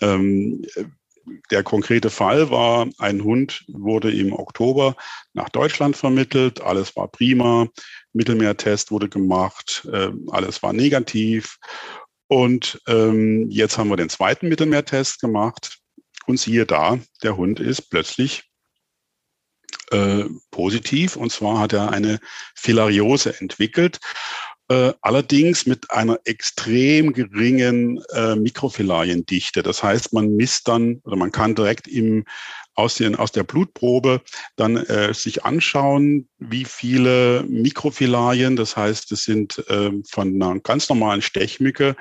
Ähm, 0.00 0.64
der 1.50 1.62
konkrete 1.62 2.08
Fall 2.08 2.50
war, 2.50 2.88
ein 2.98 3.22
Hund 3.22 3.64
wurde 3.68 4.10
im 4.10 4.32
Oktober 4.32 4.96
nach 5.34 5.50
Deutschland 5.50 5.96
vermittelt, 5.96 6.62
alles 6.62 6.96
war 6.96 7.08
prima, 7.08 7.68
Mittelmeertest 8.12 8.90
wurde 8.90 9.08
gemacht, 9.08 9.88
alles 10.30 10.62
war 10.62 10.72
negativ. 10.72 11.58
Und 12.28 12.80
ähm, 12.86 13.50
jetzt 13.50 13.76
haben 13.76 13.90
wir 13.90 13.96
den 13.96 14.08
zweiten 14.08 14.48
Mittelmeertest 14.48 15.20
gemacht. 15.20 15.78
Und 16.26 16.38
siehe 16.38 16.64
da, 16.66 16.98
der 17.22 17.36
Hund 17.36 17.60
ist 17.60 17.90
plötzlich 17.90 18.44
äh, 19.90 20.24
positiv. 20.50 21.16
Und 21.16 21.30
zwar 21.30 21.58
hat 21.58 21.74
er 21.74 21.90
eine 21.90 22.20
Filariose 22.54 23.38
entwickelt, 23.38 24.00
äh, 24.68 24.94
allerdings 25.02 25.66
mit 25.66 25.90
einer 25.90 26.20
extrem 26.24 27.12
geringen 27.12 28.02
äh, 28.14 28.36
Mikrofilariendichte. 28.36 29.62
Das 29.62 29.82
heißt, 29.82 30.14
man 30.14 30.34
misst 30.34 30.68
dann 30.68 31.00
oder 31.04 31.16
man 31.16 31.32
kann 31.32 31.54
direkt 31.54 31.88
im 31.88 32.24
aus, 32.74 32.96
den, 32.96 33.16
aus 33.16 33.32
der 33.32 33.44
Blutprobe 33.44 34.20
dann 34.56 34.76
äh, 34.76 35.12
sich 35.14 35.44
anschauen, 35.44 36.28
wie 36.38 36.64
viele 36.64 37.44
Mikrofilarien, 37.48 38.56
das 38.56 38.76
heißt, 38.76 39.12
es 39.12 39.24
sind 39.24 39.64
äh, 39.68 39.90
von 40.08 40.34
einer 40.42 40.58
ganz 40.60 40.88
normalen 40.88 41.22
Stechmücke 41.22 41.96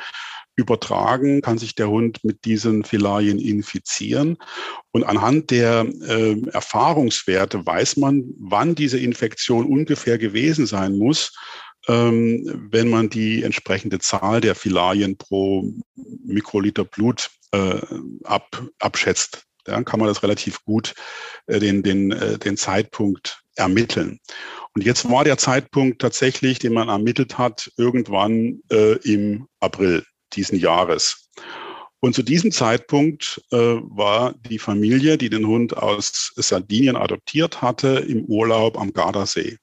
übertragen, 0.55 1.41
kann 1.41 1.57
sich 1.57 1.75
der 1.75 1.89
Hund 1.89 2.23
mit 2.23 2.45
diesen 2.45 2.83
Filarien 2.83 3.39
infizieren. 3.39 4.37
Und 4.91 5.03
anhand 5.03 5.49
der 5.49 5.87
äh, 6.07 6.39
Erfahrungswerte 6.51 7.65
weiß 7.65 7.97
man, 7.97 8.25
wann 8.37 8.75
diese 8.75 8.99
Infektion 8.99 9.65
ungefähr 9.65 10.17
gewesen 10.17 10.65
sein 10.65 10.97
muss, 10.97 11.33
ähm, 11.87 12.67
wenn 12.69 12.89
man 12.89 13.09
die 13.09 13.43
entsprechende 13.43 13.99
Zahl 13.99 14.41
der 14.41 14.55
Filarien 14.55 15.17
pro 15.17 15.73
Mikroliter 16.23 16.85
Blut 16.85 17.31
äh, 17.51 17.81
ab, 18.23 18.61
abschätzt 18.79 19.45
dann 19.65 19.85
kann 19.85 19.99
man 19.99 20.07
das 20.07 20.23
relativ 20.23 20.63
gut 20.63 20.93
äh, 21.47 21.59
den, 21.59 21.83
den, 21.83 22.11
äh, 22.11 22.37
den 22.37 22.57
Zeitpunkt 22.57 23.43
ermitteln. 23.55 24.19
Und 24.73 24.83
jetzt 24.85 25.09
war 25.09 25.23
der 25.23 25.37
Zeitpunkt 25.37 26.01
tatsächlich, 26.01 26.59
den 26.59 26.73
man 26.73 26.89
ermittelt 26.89 27.37
hat, 27.37 27.71
irgendwann 27.77 28.61
äh, 28.71 28.93
im 29.03 29.47
April 29.59 30.05
diesen 30.33 30.57
Jahres. 30.57 31.29
Und 31.99 32.15
zu 32.15 32.23
diesem 32.23 32.51
Zeitpunkt 32.51 33.41
äh, 33.51 33.57
war 33.57 34.33
die 34.49 34.57
Familie, 34.57 35.17
die 35.17 35.29
den 35.29 35.45
Hund 35.45 35.77
aus 35.77 36.33
Sardinien 36.35 36.95
adoptiert 36.95 37.61
hatte, 37.61 38.05
im 38.07 38.25
Urlaub 38.25 38.79
am 38.79 38.91
Gardasee. 38.91 39.57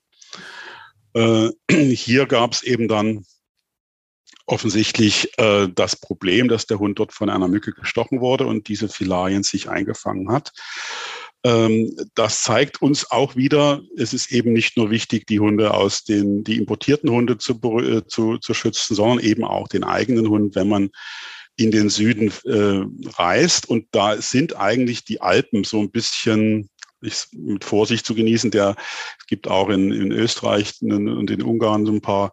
Äh, 1.14 1.50
hier 1.70 2.26
gab 2.26 2.52
es 2.52 2.62
eben 2.62 2.86
dann 2.86 3.24
offensichtlich 4.48 5.38
äh, 5.38 5.68
das 5.72 5.96
Problem, 5.96 6.48
dass 6.48 6.66
der 6.66 6.78
Hund 6.78 6.98
dort 6.98 7.12
von 7.12 7.28
einer 7.28 7.48
Mücke 7.48 7.72
gestochen 7.72 8.20
wurde 8.20 8.46
und 8.46 8.68
diese 8.68 8.88
Filarien 8.88 9.42
sich 9.42 9.68
eingefangen 9.68 10.32
hat. 10.32 10.52
Ähm, 11.44 11.94
das 12.14 12.42
zeigt 12.42 12.82
uns 12.82 13.10
auch 13.10 13.36
wieder, 13.36 13.82
es 13.96 14.12
ist 14.12 14.32
eben 14.32 14.52
nicht 14.52 14.76
nur 14.76 14.90
wichtig, 14.90 15.26
die 15.26 15.38
Hunde 15.38 15.74
aus 15.74 16.04
den, 16.04 16.44
die 16.44 16.56
importierten 16.56 17.10
Hunde 17.10 17.38
zu, 17.38 17.60
äh, 17.78 18.06
zu, 18.06 18.38
zu 18.38 18.54
schützen, 18.54 18.96
sondern 18.96 19.20
eben 19.20 19.44
auch 19.44 19.68
den 19.68 19.84
eigenen 19.84 20.28
Hund, 20.28 20.56
wenn 20.56 20.68
man 20.68 20.90
in 21.56 21.70
den 21.70 21.90
Süden 21.90 22.32
äh, 22.44 22.84
reist. 23.18 23.68
Und 23.68 23.86
da 23.90 24.20
sind 24.20 24.56
eigentlich 24.56 25.04
die 25.04 25.20
Alpen 25.20 25.64
so 25.64 25.80
ein 25.80 25.90
bisschen 25.90 26.70
ich, 27.02 27.26
mit 27.32 27.64
Vorsicht 27.64 28.06
zu 28.06 28.14
genießen. 28.14 28.50
Der, 28.50 28.76
es 29.18 29.26
gibt 29.26 29.46
auch 29.46 29.68
in, 29.68 29.92
in 29.92 30.10
Österreich 30.10 30.74
und 30.80 31.30
in 31.30 31.42
Ungarn 31.42 31.84
so 31.84 31.92
ein 31.92 32.00
paar 32.00 32.32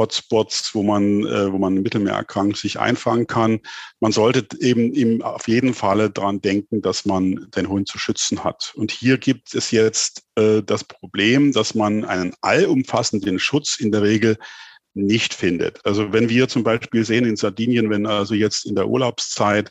Hotspots, 0.00 0.74
wo 0.74 0.82
man, 0.82 1.26
äh, 1.26 1.52
wo 1.52 1.58
man 1.58 1.74
mittelmeererkrankt 1.74 2.56
sich 2.56 2.80
einfangen 2.80 3.26
kann. 3.26 3.60
Man 4.00 4.12
sollte 4.12 4.46
eben, 4.60 4.94
eben 4.94 5.22
auf 5.22 5.46
jeden 5.46 5.74
Falle 5.74 6.08
daran 6.10 6.40
denken, 6.40 6.80
dass 6.80 7.04
man 7.04 7.48
den 7.54 7.68
Hund 7.68 7.86
zu 7.86 7.98
schützen 7.98 8.42
hat. 8.42 8.72
Und 8.76 8.90
hier 8.90 9.18
gibt 9.18 9.54
es 9.54 9.70
jetzt 9.70 10.22
äh, 10.36 10.62
das 10.62 10.84
Problem, 10.84 11.52
dass 11.52 11.74
man 11.74 12.04
einen 12.06 12.32
allumfassenden 12.40 13.38
Schutz 13.38 13.76
in 13.78 13.92
der 13.92 14.02
Regel 14.02 14.38
nicht 14.94 15.34
findet. 15.34 15.84
Also 15.84 16.12
wenn 16.12 16.28
wir 16.28 16.48
zum 16.48 16.64
Beispiel 16.64 17.04
sehen 17.04 17.24
in 17.24 17.36
Sardinien, 17.36 17.90
wenn 17.90 18.06
also 18.06 18.34
jetzt 18.34 18.66
in 18.66 18.74
der 18.74 18.88
Urlaubszeit 18.88 19.70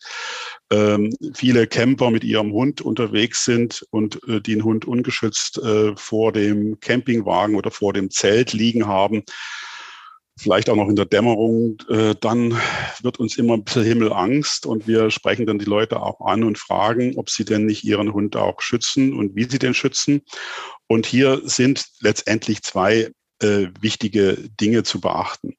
ähm, 0.72 1.14
viele 1.34 1.68
Camper 1.68 2.10
mit 2.12 2.24
ihrem 2.24 2.54
Hund 2.54 2.82
unterwegs 2.82 3.44
sind 3.44 3.86
und 3.92 4.22
äh, 4.30 4.40
den 4.40 4.64
Hund 4.64 4.86
ungeschützt 4.86 5.58
äh, 5.58 5.96
vor 5.98 6.32
dem 6.32 6.80
Campingwagen 6.80 7.56
oder 7.56 7.72
vor 7.72 7.92
dem 7.92 8.10
Zelt 8.12 8.54
liegen 8.54 8.88
haben, 8.88 9.24
vielleicht 10.40 10.70
auch 10.70 10.76
noch 10.76 10.90
in 10.90 10.96
der 10.96 11.06
Dämmerung, 11.06 11.78
äh, 11.90 12.16
dann 12.20 12.60
wird 13.02 13.20
uns 13.20 13.38
immer 13.38 13.56
ein 13.56 13.64
bisschen 13.64 13.84
Himmelangst 13.84 14.66
und 14.66 14.88
wir 14.88 15.12
sprechen 15.12 15.46
dann 15.46 15.60
die 15.60 15.66
Leute 15.66 16.02
auch 16.02 16.22
an 16.22 16.44
und 16.44 16.58
fragen, 16.58 17.18
ob 17.18 17.30
sie 17.30 17.46
denn 17.46 17.66
nicht 17.66 17.84
ihren 17.84 18.14
Hund 18.14 18.36
auch 18.36 18.62
schützen 18.62 19.14
und 19.14 19.36
wie 19.36 19.44
sie 19.44 19.60
den 19.60 19.74
schützen. 19.74 20.22
Und 20.88 21.06
hier 21.06 21.42
sind 21.44 21.86
letztendlich 22.00 22.62
zwei 22.64 23.12
äh, 23.42 23.68
wichtige 23.82 24.38
Dinge 24.60 24.84
zu 24.84 25.02
beachten. 25.02 25.56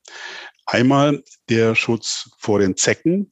Einmal 0.66 1.23
der 1.49 1.75
Schutz 1.75 2.31
vor 2.38 2.59
den 2.59 2.77
Zecken. 2.77 3.31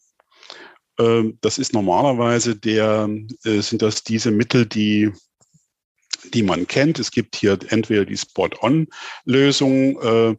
Äh, 0.98 1.32
das 1.40 1.58
ist 1.58 1.72
normalerweise 1.72 2.56
der, 2.56 3.08
äh, 3.44 3.61
sind 3.61 3.82
das 3.82 4.04
diese 4.04 4.30
Mittel, 4.30 4.66
die 4.66 5.12
die 6.34 6.42
man 6.42 6.66
kennt. 6.66 6.98
Es 6.98 7.11
gibt 7.11 7.37
hier 7.37 7.58
entweder 7.68 8.04
die 8.04 8.16
Spot-on-Lösung 8.16 10.00
äh, 10.02 10.37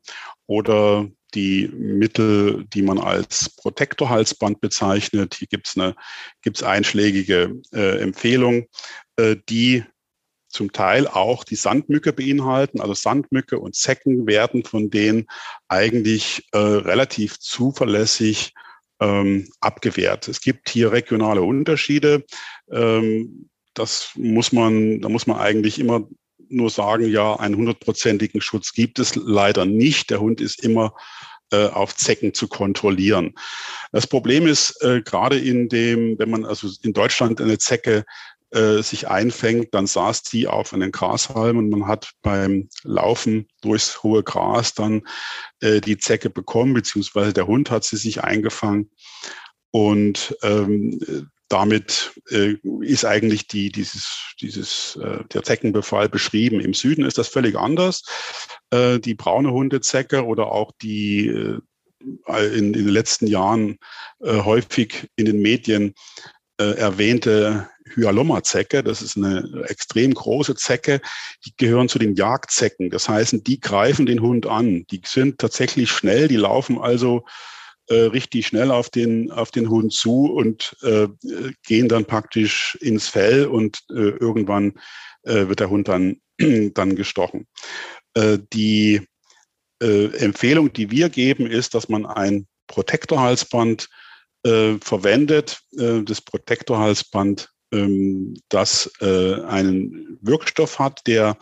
oder 0.50 1.08
die 1.36 1.68
Mittel, 1.68 2.66
die 2.74 2.82
man 2.82 2.98
als 2.98 3.56
Protektorhalsband 3.58 4.60
bezeichnet. 4.60 5.36
Hier 5.36 5.48
gibt 5.48 5.68
es 5.68 5.78
eine 5.78 5.96
gibt's 6.42 6.64
einschlägige 6.64 7.62
äh, 7.72 8.00
Empfehlung, 8.00 8.66
äh, 9.18 9.36
die 9.48 9.84
zum 10.48 10.72
Teil 10.72 11.08
auch 11.08 11.44
die 11.44 11.56
Sandmücke 11.56 12.14
beinhalten. 12.14 12.82
Also 12.82 12.96
Sandmücke 12.96 13.60
und 13.60 13.76
Zecken 13.76 14.26
werden 14.26 14.66
von 14.66 14.90
denen 14.90 15.28
eigentlich 15.68 16.48
äh, 16.52 16.58
relativ 16.58 17.38
zuverlässig 17.38 18.56
ähm, 19.00 19.52
abgewehrt. 19.60 20.28
Es 20.28 20.42
gibt 20.42 20.72
hier 20.72 20.92
regionale 20.92 21.44
Unterschiede. 21.44 22.26
Ähm, 22.72 23.52
das 23.76 24.14
muss 24.16 24.52
man, 24.52 25.00
da 25.02 25.10
muss 25.10 25.28
man 25.28 25.38
eigentlich 25.38 25.78
immer 25.78 26.08
nur 26.50 26.70
sagen, 26.70 27.08
ja, 27.10 27.36
einen 27.36 27.56
hundertprozentigen 27.56 28.42
Schutz 28.42 28.74
gibt 28.74 29.00
es 29.00 29.16
leider 29.16 29.66
nicht. 29.66 30.10
Der 30.10 30.20
Hund 30.20 30.42
ist 30.42 30.64
immer 30.64 30.94
äh, 31.52 31.68
auf 31.68 31.96
Zecken 31.96 32.34
zu 32.34 32.48
kontrollieren. 32.48 33.34
Das 33.92 34.08
Problem 34.08 34.48
ist 34.48 34.82
äh, 34.84 35.02
gerade 35.02 35.40
in 35.40 35.70
dem, 35.70 36.18
wenn 36.20 36.30
man 36.30 36.46
also 36.46 36.70
in 36.84 36.94
Deutschland 36.94 37.42
eine 37.42 37.58
Zecke 37.58 38.06
äh, 38.52 38.82
sich 38.82 39.08
einfängt, 39.08 39.74
dann 39.74 39.86
saß 39.86 40.24
die 40.24 40.48
auf 40.48 40.74
einen 40.74 40.92
Grashalm 40.92 41.58
und 41.58 41.70
man 41.70 41.88
hat 41.88 42.12
beim 42.22 42.70
Laufen 42.84 43.48
durchs 43.62 44.02
hohe 44.02 44.24
Gras 44.24 44.74
dann 44.74 45.04
äh, 45.62 45.82
die 45.82 45.98
Zecke 45.98 46.30
bekommen, 46.30 46.74
beziehungsweise 46.74 47.34
der 47.34 47.48
Hund 47.48 47.70
hat 47.70 47.84
sie 47.84 47.98
sich 47.98 48.24
eingefangen. 48.24 48.90
Und 49.72 50.36
ähm, 50.42 51.00
damit 51.50 52.14
äh, 52.30 52.56
ist 52.82 53.06
eigentlich 53.06 53.48
die, 53.48 53.72
dieses, 53.72 54.36
dieses, 54.40 54.98
äh, 54.98 55.24
der 55.34 55.44
Zeckenbefall 55.44 56.08
beschrieben. 56.08 56.60
Im 56.60 56.74
Süden 56.74 57.04
ist 57.04 57.18
das 57.18 57.28
völlig 57.28 57.58
anders. 57.58 58.04
Äh, 58.70 59.00
die 59.00 59.16
braune 59.16 59.52
Hundezecke 59.52 60.26
oder 60.26 60.52
auch 60.52 60.72
die 60.82 61.28
äh, 61.28 61.60
in, 62.58 62.74
in 62.74 62.74
den 62.74 62.88
letzten 62.88 63.28
Jahren 63.28 63.78
äh, 64.22 64.38
häufig 64.42 65.10
in 65.16 65.26
den 65.26 65.42
Medien 65.42 65.96
äh, 66.60 66.78
erwähnte 66.78 67.70
Hyalomma-Zecke, 67.96 68.84
das 68.84 69.02
ist 69.02 69.18
eine 69.18 69.66
extrem 69.68 70.14
große 70.14 70.56
Zecke, 70.56 71.02
die 71.46 71.54
gehören 71.58 71.90
zu 71.90 72.00
den 72.00 72.16
Jagdzecken. 72.16 72.90
Das 72.90 73.10
heißt, 73.10 73.36
die 73.48 73.60
greifen 73.60 74.06
den 74.06 74.22
Hund 74.22 74.46
an. 74.46 74.86
Die 74.92 75.02
sind 75.06 75.40
tatsächlich 75.40 75.90
schnell, 75.90 76.28
die 76.28 76.36
laufen 76.36 76.80
also 76.80 77.26
äh, 77.90 78.04
richtig 78.06 78.48
schnell 78.48 78.72
auf 78.72 78.90
den, 78.90 79.32
auf 79.32 79.52
den 79.52 79.70
Hund 79.70 79.94
zu 79.94 80.26
und 80.26 80.78
äh, 80.84 81.08
gehen 81.64 81.88
dann 81.88 82.06
praktisch 82.06 82.78
ins 82.82 83.08
Fell 83.08 83.46
und 83.46 83.80
äh, 83.90 84.10
irgendwann 84.20 84.74
äh, 85.24 85.48
wird 85.48 85.60
der 85.60 85.70
Hund 85.70 85.88
dann, 85.88 86.22
dann 86.74 86.96
gestochen. 86.96 87.48
Äh, 88.14 88.38
die 88.54 89.02
äh, 89.82 90.06
Empfehlung, 90.18 90.72
die 90.72 90.92
wir 90.92 91.10
geben, 91.10 91.48
ist, 91.48 91.74
dass 91.74 91.90
man 91.90 92.06
ein 92.06 92.48
Protektorhalsband 92.68 93.90
verwendet, 94.42 95.60
das 95.74 96.22
Protektorhalsband, 96.22 97.50
ähm, 97.74 98.36
das 98.48 98.90
einen 99.02 100.18
Wirkstoff 100.22 100.80
hat, 100.80 101.02
der 101.08 101.38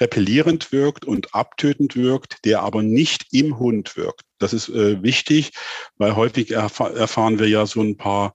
repellierend 0.00 0.72
wirkt 0.72 1.04
und 1.04 1.34
abtötend 1.34 1.96
wirkt, 1.96 2.44
der 2.44 2.62
aber 2.62 2.82
nicht 2.82 3.26
im 3.32 3.58
Hund 3.58 3.96
wirkt. 3.96 4.22
Das 4.38 4.52
ist 4.52 4.68
äh, 4.68 5.02
wichtig, 5.02 5.52
weil 5.96 6.14
häufig 6.16 6.52
erf 6.52 6.78
erfahren 6.80 7.38
wir 7.38 7.48
ja 7.48 7.66
so 7.66 7.82
ein 7.82 7.96
paar 7.96 8.34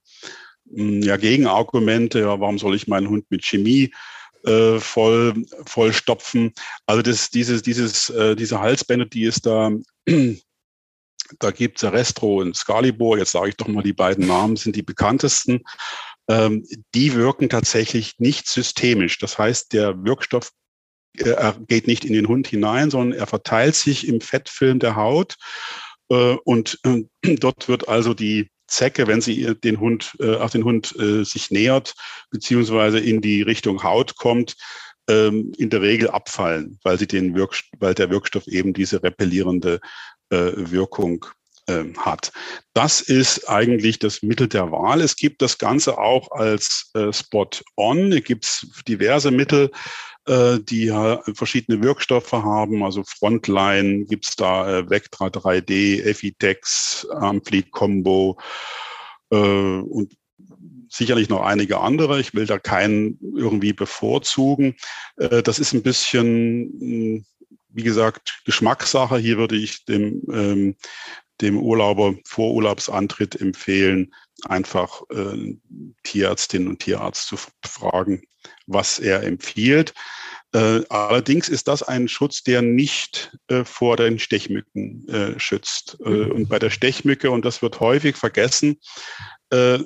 mh, 0.66 0.82
hm, 0.82 1.02
ja, 1.02 1.16
Gegenargumente. 1.16 2.20
Ja, 2.20 2.40
warum 2.40 2.58
soll 2.58 2.74
ich 2.74 2.88
meinen 2.88 3.08
Hund 3.08 3.26
mit 3.30 3.44
Chemie 3.44 3.92
äh, 4.44 4.78
voll, 4.78 5.44
voll 5.66 5.92
stopfen? 5.92 6.52
Also 6.86 7.02
das, 7.02 7.30
dieses, 7.30 7.62
dieses, 7.62 8.10
äh, 8.10 8.36
diese 8.36 8.60
Halsbänder, 8.60 9.06
die 9.06 9.24
es 9.24 9.40
da 9.40 9.70
da 11.38 11.50
gibt 11.50 11.82
es 11.82 11.90
Restro 11.90 12.40
und 12.40 12.56
Scalibor, 12.56 13.18
jetzt 13.18 13.32
sage 13.32 13.50
ich 13.50 13.56
doch 13.56 13.68
mal 13.68 13.82
die 13.82 13.92
beiden 13.92 14.26
Namen, 14.26 14.56
sind 14.56 14.76
die 14.76 14.82
bekanntesten. 14.82 15.62
Ähm, 16.28 16.66
die 16.94 17.14
wirken 17.14 17.48
tatsächlich 17.48 18.18
nicht 18.18 18.46
systemisch. 18.46 19.18
Das 19.18 19.38
heißt, 19.38 19.72
der 19.72 20.04
Wirkstoff 20.04 20.50
er 21.18 21.56
geht 21.68 21.86
nicht 21.86 22.04
in 22.04 22.12
den 22.12 22.28
Hund 22.28 22.46
hinein, 22.48 22.90
sondern 22.90 23.18
er 23.18 23.26
verteilt 23.26 23.74
sich 23.74 24.08
im 24.08 24.20
Fettfilm 24.20 24.78
der 24.78 24.96
Haut. 24.96 25.36
Äh, 26.10 26.36
und 26.44 26.78
äh, 26.84 27.04
dort 27.36 27.68
wird 27.68 27.88
also 27.88 28.14
die 28.14 28.50
Zecke, 28.66 29.06
wenn 29.06 29.20
sie 29.20 29.54
den 29.62 29.78
Hund, 29.78 30.16
äh, 30.20 30.36
auf 30.36 30.52
den 30.52 30.64
Hund 30.64 30.94
sich 30.96 31.50
nähert, 31.50 31.94
beziehungsweise 32.30 32.98
in 32.98 33.20
die 33.20 33.42
Richtung 33.42 33.82
Haut 33.82 34.16
kommt, 34.16 34.56
ähm, 35.08 35.52
in 35.58 35.68
der 35.68 35.82
Regel 35.82 36.08
abfallen, 36.08 36.78
weil 36.82 36.98
sie 36.98 37.06
den 37.06 37.34
Wirk 37.36 37.60
weil 37.78 37.94
der 37.94 38.10
Wirkstoff 38.10 38.46
eben 38.46 38.72
diese 38.72 39.02
repellierende 39.02 39.80
Wirkung 40.30 41.26
ähm, 41.68 41.94
hat. 41.98 42.32
Das 42.72 43.02
ist 43.02 43.48
eigentlich 43.48 44.00
das 44.00 44.22
Mittel 44.22 44.48
der 44.48 44.72
Wahl. 44.72 45.00
Es 45.00 45.14
gibt 45.14 45.42
das 45.42 45.58
Ganze 45.58 45.98
auch 45.98 46.32
als 46.32 46.90
Spot-on. 47.12 48.10
Es 48.10 48.24
gibt 48.24 48.66
diverse 48.88 49.30
Mittel, 49.30 49.70
die 50.26 50.88
verschiedene 51.34 51.82
Wirkstoffe 51.82 52.32
haben. 52.32 52.82
Also 52.82 53.02
Frontline 53.04 54.06
gibt 54.06 54.26
es 54.26 54.36
da 54.36 54.88
Vectra 54.88 55.26
3D, 55.26 56.02
Effitex, 56.02 57.06
Ampli 57.10 57.62
Combo 57.62 58.38
und 59.28 60.16
sicherlich 60.88 61.28
noch 61.28 61.42
einige 61.42 61.80
andere. 61.80 62.20
Ich 62.20 62.32
will 62.32 62.46
da 62.46 62.58
keinen 62.58 63.18
irgendwie 63.36 63.74
bevorzugen. 63.74 64.76
das 65.16 65.58
ist 65.58 65.74
ein 65.74 65.82
bisschen 65.82 67.26
wie 67.74 67.82
gesagt, 67.82 68.40
Geschmackssache. 68.44 69.18
Hier 69.18 69.36
würde 69.36 69.56
ich 69.56 69.84
dem, 69.84 70.22
ähm, 70.32 70.76
dem 71.40 71.58
Urlauber 71.58 72.14
vor 72.24 72.54
Urlaubsantritt 72.54 73.40
empfehlen, 73.40 74.14
einfach 74.42 75.02
äh, 75.10 75.56
Tierärztin 76.02 76.68
und 76.68 76.80
Tierarzt 76.80 77.28
zu 77.28 77.36
fragen, 77.64 78.22
was 78.66 78.98
er 78.98 79.22
empfiehlt. 79.22 79.94
Äh, 80.52 80.82
allerdings 80.88 81.48
ist 81.48 81.68
das 81.68 81.82
ein 81.82 82.08
Schutz, 82.08 82.42
der 82.42 82.62
nicht 82.62 83.36
äh, 83.48 83.64
vor 83.64 83.96
den 83.96 84.18
Stechmücken 84.18 85.08
äh, 85.08 85.38
schützt. 85.38 85.98
Äh, 86.04 86.10
mhm. 86.10 86.32
und 86.32 86.48
bei 86.48 86.58
der 86.58 86.70
Stechmücke, 86.70 87.30
und 87.30 87.44
das 87.44 87.62
wird 87.62 87.80
häufig 87.80 88.16
vergessen, 88.16 88.80
äh, 89.50 89.78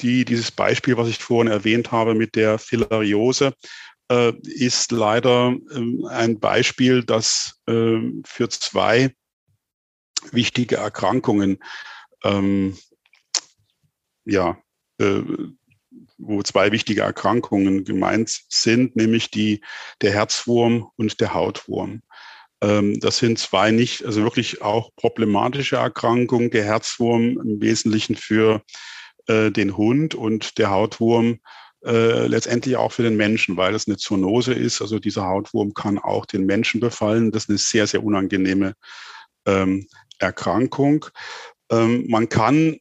die, 0.00 0.24
dieses 0.24 0.50
Beispiel, 0.50 0.96
was 0.96 1.08
ich 1.08 1.18
vorhin 1.18 1.52
erwähnt 1.52 1.92
habe 1.92 2.14
mit 2.14 2.34
der 2.34 2.58
Filariose, 2.58 3.54
äh, 4.10 4.32
ist 4.42 4.92
leider 4.92 5.54
äh, 5.70 6.08
ein 6.08 6.40
Beispiel, 6.40 7.04
das 7.04 7.60
äh, 7.66 8.00
für 8.24 8.48
zwei 8.48 9.14
wichtige 10.30 10.76
Erkrankungen, 10.76 11.58
ähm, 12.24 12.76
ja, 14.24 14.58
äh, 14.98 15.20
wo 16.18 16.42
zwei 16.42 16.72
wichtige 16.72 17.02
Erkrankungen 17.02 17.84
gemeint 17.84 18.42
sind, 18.48 18.96
nämlich 18.96 19.30
die, 19.30 19.60
der 20.00 20.12
Herzwurm 20.12 20.88
und 20.96 21.20
der 21.20 21.34
Hautwurm. 21.34 22.02
Ähm, 22.60 22.98
das 23.00 23.18
sind 23.18 23.38
zwei 23.38 23.70
nicht, 23.70 24.04
also 24.04 24.22
wirklich 24.22 24.62
auch 24.62 24.90
problematische 24.96 25.76
Erkrankungen. 25.76 26.50
Der 26.50 26.64
Herzwurm 26.64 27.38
im 27.40 27.60
Wesentlichen 27.60 28.16
für 28.16 28.62
äh, 29.26 29.50
den 29.50 29.76
Hund 29.76 30.14
und 30.14 30.58
der 30.58 30.70
Hautwurm 30.70 31.40
äh, 31.84 32.26
letztendlich 32.26 32.76
auch 32.76 32.92
für 32.92 33.02
den 33.02 33.16
Menschen, 33.16 33.56
weil 33.56 33.74
es 33.74 33.86
eine 33.86 33.96
Zoonose 33.96 34.54
ist. 34.54 34.80
Also 34.80 34.98
dieser 34.98 35.26
Hautwurm 35.26 35.74
kann 35.74 35.98
auch 35.98 36.24
den 36.26 36.46
Menschen 36.46 36.80
befallen. 36.80 37.30
Das 37.30 37.44
ist 37.44 37.50
eine 37.50 37.58
sehr, 37.58 37.86
sehr 37.86 38.02
unangenehme 38.02 38.74
ähm, 39.46 39.86
Erkrankung. 40.18 41.06
Ähm, 41.70 42.06
man 42.08 42.28
kann 42.28 42.78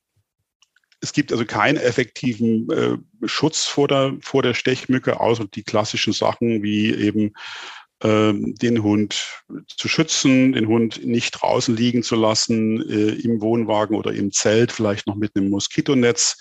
es 1.04 1.12
gibt 1.12 1.34
also 1.34 1.46
keinen 1.46 1.78
effektiven 1.78 2.70
äh, 2.72 2.98
Schutz 3.28 3.66
vor 3.66 3.90
der, 3.90 4.16
vor 4.22 4.42
der 4.42 4.54
Stechmücke, 4.54 5.20
außer 5.20 5.46
die 5.54 5.64
klassischen 5.64 6.14
Sachen 6.14 6.64
wie 6.64 6.94
eben 6.94 7.34
ähm, 8.02 8.56
den 8.56 8.82
Hund 8.82 9.44
zu 9.68 9.90
schützen, 9.90 10.54
den 10.54 10.68
Hund 10.70 11.06
nicht 11.06 11.32
draußen 11.32 11.76
liegen 11.76 12.04
zu 12.04 12.16
lassen, 12.16 12.82
äh, 12.90 13.16
im 13.22 13.42
Wohnwagen 13.42 13.98
oder 13.98 14.14
im 14.14 14.32
Zelt, 14.32 14.72
vielleicht 14.72 15.06
noch 15.06 15.16
mit 15.16 15.36
einem 15.36 15.50
Moskitonetz. 15.50 16.38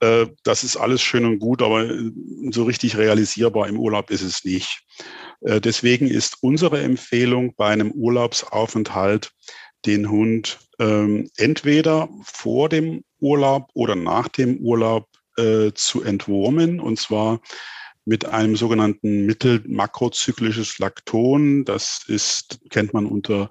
Äh, 0.00 0.26
das 0.44 0.64
ist 0.64 0.78
alles 0.78 1.02
schön 1.02 1.26
und 1.26 1.38
gut, 1.38 1.60
aber 1.60 1.84
äh, 1.84 2.10
so 2.50 2.64
richtig 2.64 2.96
realisierbar 2.96 3.68
im 3.68 3.78
Urlaub 3.78 4.10
ist 4.10 4.22
es 4.22 4.44
nicht. 4.44 4.82
Äh, 5.42 5.60
deswegen 5.60 6.06
ist 6.06 6.38
unsere 6.40 6.80
Empfehlung 6.80 7.54
bei 7.54 7.68
einem 7.68 7.90
Urlaubsaufenthalt, 7.92 9.30
den 9.84 10.10
Hund 10.10 10.58
ähm, 10.78 11.30
entweder 11.36 12.08
vor 12.22 12.68
dem 12.68 13.04
Urlaub 13.24 13.70
oder 13.74 13.96
nach 13.96 14.28
dem 14.28 14.58
Urlaub 14.58 15.08
äh, 15.36 15.72
zu 15.74 16.02
entwurmen, 16.02 16.78
und 16.78 16.98
zwar 16.98 17.40
mit 18.04 18.26
einem 18.26 18.54
sogenannten 18.54 19.24
Mittel 19.24 19.62
makrozyklisches 19.66 20.78
Lakton. 20.78 21.64
Das 21.64 22.04
ist, 22.06 22.60
kennt 22.68 22.92
man 22.92 23.06
unter 23.06 23.48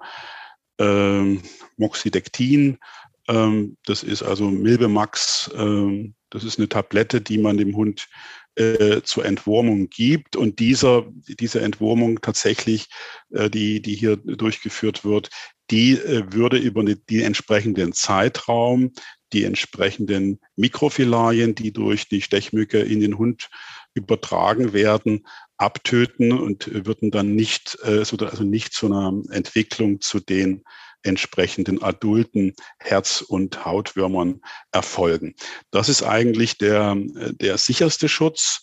ähm, 0.78 1.42
Moxidectin. 1.76 2.78
Ähm, 3.26 3.76
das 3.84 4.04
ist 4.04 4.22
also 4.22 4.48
Milbemax 4.48 5.50
ähm, 5.56 6.14
das 6.34 6.42
ist 6.42 6.58
eine 6.58 6.68
Tablette, 6.68 7.20
die 7.20 7.38
man 7.38 7.58
dem 7.58 7.76
Hund 7.76 8.08
äh, 8.56 9.02
zur 9.02 9.24
Entwurmung 9.24 9.88
gibt. 9.88 10.34
Und 10.34 10.58
dieser, 10.58 11.06
diese 11.28 11.60
Entwurmung 11.60 12.20
tatsächlich, 12.22 12.88
äh, 13.30 13.48
die, 13.48 13.80
die 13.80 13.94
hier 13.94 14.16
durchgeführt 14.16 15.04
wird, 15.04 15.30
die 15.70 15.92
äh, 15.92 16.24
würde 16.32 16.58
über 16.58 16.82
die 16.82 17.22
entsprechenden 17.22 17.92
Zeitraum, 17.92 18.92
die 19.34 19.44
entsprechenden 19.44 20.40
Mikrofilarien, 20.56 21.54
die 21.54 21.72
durch 21.72 22.08
die 22.08 22.22
Stechmücke 22.22 22.78
in 22.78 23.00
den 23.00 23.18
Hund 23.18 23.50
übertragen 23.94 24.72
werden, 24.72 25.26
abtöten 25.56 26.32
und 26.32 26.86
würden 26.86 27.10
dann 27.10 27.34
nicht, 27.34 27.78
äh, 27.82 27.98
also 27.98 28.44
nicht 28.44 28.72
zu 28.72 28.86
einer 28.86 29.22
Entwicklung 29.30 30.00
zu 30.00 30.20
den 30.20 30.64
entsprechenden 31.02 31.82
adulten 31.82 32.54
Herz- 32.78 33.20
und 33.20 33.64
Hautwürmern 33.64 34.40
erfolgen. 34.72 35.34
Das 35.70 35.88
ist 35.88 36.02
eigentlich 36.02 36.56
der, 36.56 36.96
der 36.96 37.58
sicherste 37.58 38.08
Schutz. 38.08 38.62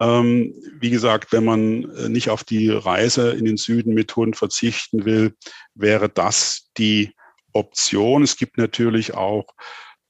Ähm, 0.00 0.54
wie 0.78 0.90
gesagt, 0.90 1.32
wenn 1.32 1.44
man 1.44 1.80
nicht 2.12 2.30
auf 2.30 2.44
die 2.44 2.68
Reise 2.68 3.30
in 3.32 3.46
den 3.46 3.56
Süden 3.56 3.94
mit 3.94 4.14
Hund 4.14 4.36
verzichten 4.36 5.06
will, 5.06 5.34
wäre 5.74 6.08
das 6.08 6.70
die 6.76 7.14
Option. 7.52 8.22
Es 8.22 8.36
gibt 8.36 8.58
natürlich 8.58 9.14
auch 9.14 9.46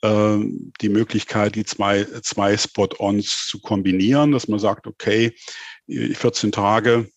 die 0.00 0.88
Möglichkeit, 0.88 1.56
die 1.56 1.64
zwei, 1.64 2.04
zwei 2.22 2.56
Spot-ons 2.56 3.48
zu 3.48 3.60
kombinieren, 3.60 4.30
dass 4.30 4.46
man 4.46 4.60
sagt, 4.60 4.86
okay, 4.86 5.34
14 5.88 6.52
Tage 6.52 7.10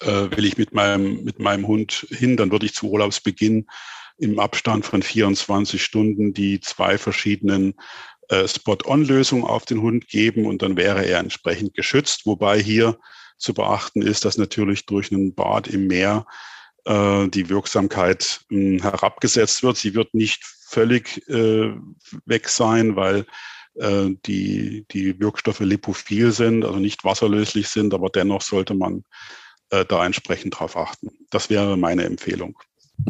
äh, 0.00 0.36
will 0.36 0.44
ich 0.44 0.58
mit 0.58 0.74
meinem, 0.74 1.22
mit 1.24 1.38
meinem 1.38 1.66
Hund 1.66 2.06
hin, 2.10 2.36
dann 2.36 2.50
würde 2.50 2.66
ich 2.66 2.74
zu 2.74 2.90
Urlaubsbeginn 2.90 3.66
im 4.18 4.38
Abstand 4.38 4.84
von 4.84 5.02
24 5.02 5.82
Stunden 5.82 6.32
die 6.32 6.60
zwei 6.60 6.98
verschiedenen 6.98 7.74
äh, 8.28 8.46
Spot-on-Lösungen 8.46 9.44
auf 9.44 9.64
den 9.64 9.82
Hund 9.82 10.08
geben 10.08 10.46
und 10.46 10.62
dann 10.62 10.76
wäre 10.76 11.04
er 11.04 11.18
entsprechend 11.18 11.74
geschützt. 11.74 12.26
Wobei 12.26 12.60
hier 12.60 12.98
zu 13.38 13.54
beachten 13.54 14.02
ist, 14.02 14.24
dass 14.24 14.38
natürlich 14.38 14.86
durch 14.86 15.10
einen 15.10 15.34
Bad 15.34 15.66
im 15.68 15.86
Meer 15.86 16.26
äh, 16.84 17.28
die 17.28 17.48
Wirksamkeit 17.48 18.40
mh, 18.48 18.58
hm, 18.58 18.82
herabgesetzt 18.82 19.62
wird. 19.62 19.76
Sie 19.76 19.94
wird 19.94 20.14
nicht 20.14 20.44
völlig 20.44 21.28
äh, 21.28 21.74
weg 22.26 22.48
sein, 22.48 22.96
weil 22.96 23.26
äh, 23.74 24.10
die, 24.26 24.84
die 24.90 25.18
Wirkstoffe 25.20 25.60
lipophil 25.60 26.32
sind, 26.32 26.64
also 26.64 26.78
nicht 26.78 27.04
wasserlöslich 27.04 27.68
sind, 27.68 27.94
aber 27.94 28.08
dennoch 28.10 28.42
sollte 28.42 28.74
man 28.74 29.04
äh, 29.70 29.84
da 29.84 30.04
entsprechend 30.04 30.58
drauf 30.58 30.76
achten. 30.76 31.10
Das 31.30 31.50
wäre 31.50 31.76
meine 31.76 32.04
Empfehlung. 32.04 32.58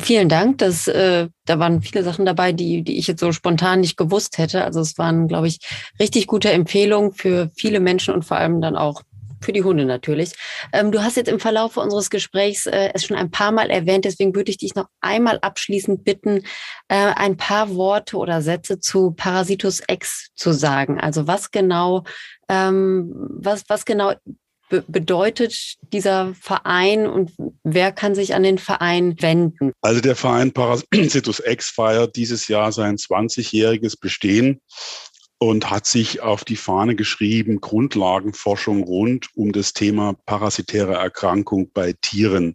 Vielen 0.00 0.28
Dank. 0.28 0.58
Das, 0.58 0.88
äh, 0.88 1.28
da 1.44 1.58
waren 1.58 1.82
viele 1.82 2.02
Sachen 2.04 2.24
dabei, 2.24 2.52
die, 2.52 2.82
die 2.82 2.98
ich 2.98 3.08
jetzt 3.08 3.20
so 3.20 3.32
spontan 3.32 3.80
nicht 3.80 3.96
gewusst 3.96 4.38
hätte. 4.38 4.64
Also 4.64 4.80
es 4.80 4.96
waren, 4.96 5.28
glaube 5.28 5.48
ich, 5.48 5.58
richtig 6.00 6.26
gute 6.26 6.50
Empfehlungen 6.50 7.12
für 7.12 7.50
viele 7.56 7.80
Menschen 7.80 8.14
und 8.14 8.24
vor 8.24 8.38
allem 8.38 8.61
dann 8.61 8.76
auch 8.76 9.02
für 9.44 9.52
die 9.52 9.62
Hunde 9.62 9.85
natürlich. 9.85 10.33
Ähm, 10.72 10.92
du 10.92 11.02
hast 11.02 11.16
jetzt 11.16 11.28
im 11.28 11.40
Verlauf 11.40 11.76
unseres 11.76 12.11
Gesprächs 12.11 12.66
äh, 12.66 12.90
es 12.94 13.05
schon 13.05 13.16
ein 13.16 13.31
paar 13.31 13.52
Mal 13.52 13.70
erwähnt, 13.70 14.05
deswegen 14.05 14.35
würde 14.35 14.50
ich 14.50 14.59
dich 14.59 14.74
noch 14.74 14.87
einmal 15.00 15.38
abschließend 15.40 16.05
bitten, 16.05 16.44
äh, 16.88 17.12
ein 17.14 17.37
paar 17.37 17.74
Worte 17.74 18.16
oder 18.16 18.42
Sätze 18.42 18.78
zu 18.78 19.12
Parasitus 19.12 19.83
X 19.88 20.31
zu 20.35 20.52
sagen. 20.52 21.00
Also 21.00 21.26
was 21.26 21.50
genau, 21.50 22.05
ähm, 22.48 23.12
was, 23.14 23.64
was 23.68 23.85
genau 23.85 24.14
bedeutet 24.81 25.74
dieser 25.92 26.35
Verein 26.35 27.07
und 27.07 27.33
wer 27.62 27.92
kann 27.92 28.14
sich 28.14 28.35
an 28.35 28.42
den 28.42 28.59
Verein 28.59 29.20
wenden? 29.20 29.72
Also 29.83 30.00
der 30.00 30.16
Verein 30.16 30.52
Parasitus 30.52 31.42
X 31.44 31.68
feiert 31.68 32.16
dieses 32.16 32.48
Jahr 32.48 32.72
sein 32.72 32.96
20-jähriges 32.96 34.00
Bestehen 34.00 34.61
und 35.42 35.70
hat 35.70 35.87
sich 35.87 36.20
auf 36.20 36.44
die 36.44 36.55
Fahne 36.55 36.94
geschrieben, 36.94 37.61
Grundlagenforschung 37.61 38.85
rund 38.85 39.26
um 39.35 39.50
das 39.50 39.72
Thema 39.72 40.12
parasitäre 40.24 40.94
Erkrankung 40.94 41.68
bei 41.72 41.94
Tieren 42.00 42.55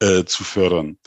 äh, 0.00 0.24
zu 0.24 0.42
fördern. 0.42 0.98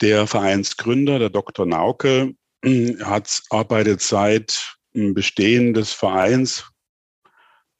Der 0.00 0.26
Vereinsgründer, 0.26 1.20
der 1.20 1.30
Dr. 1.30 1.66
Nauke, 1.66 2.34
hat, 2.64 3.42
arbeitet 3.50 4.00
seit 4.02 4.76
Bestehen 4.92 5.72
des 5.72 5.92
Vereins 5.92 6.64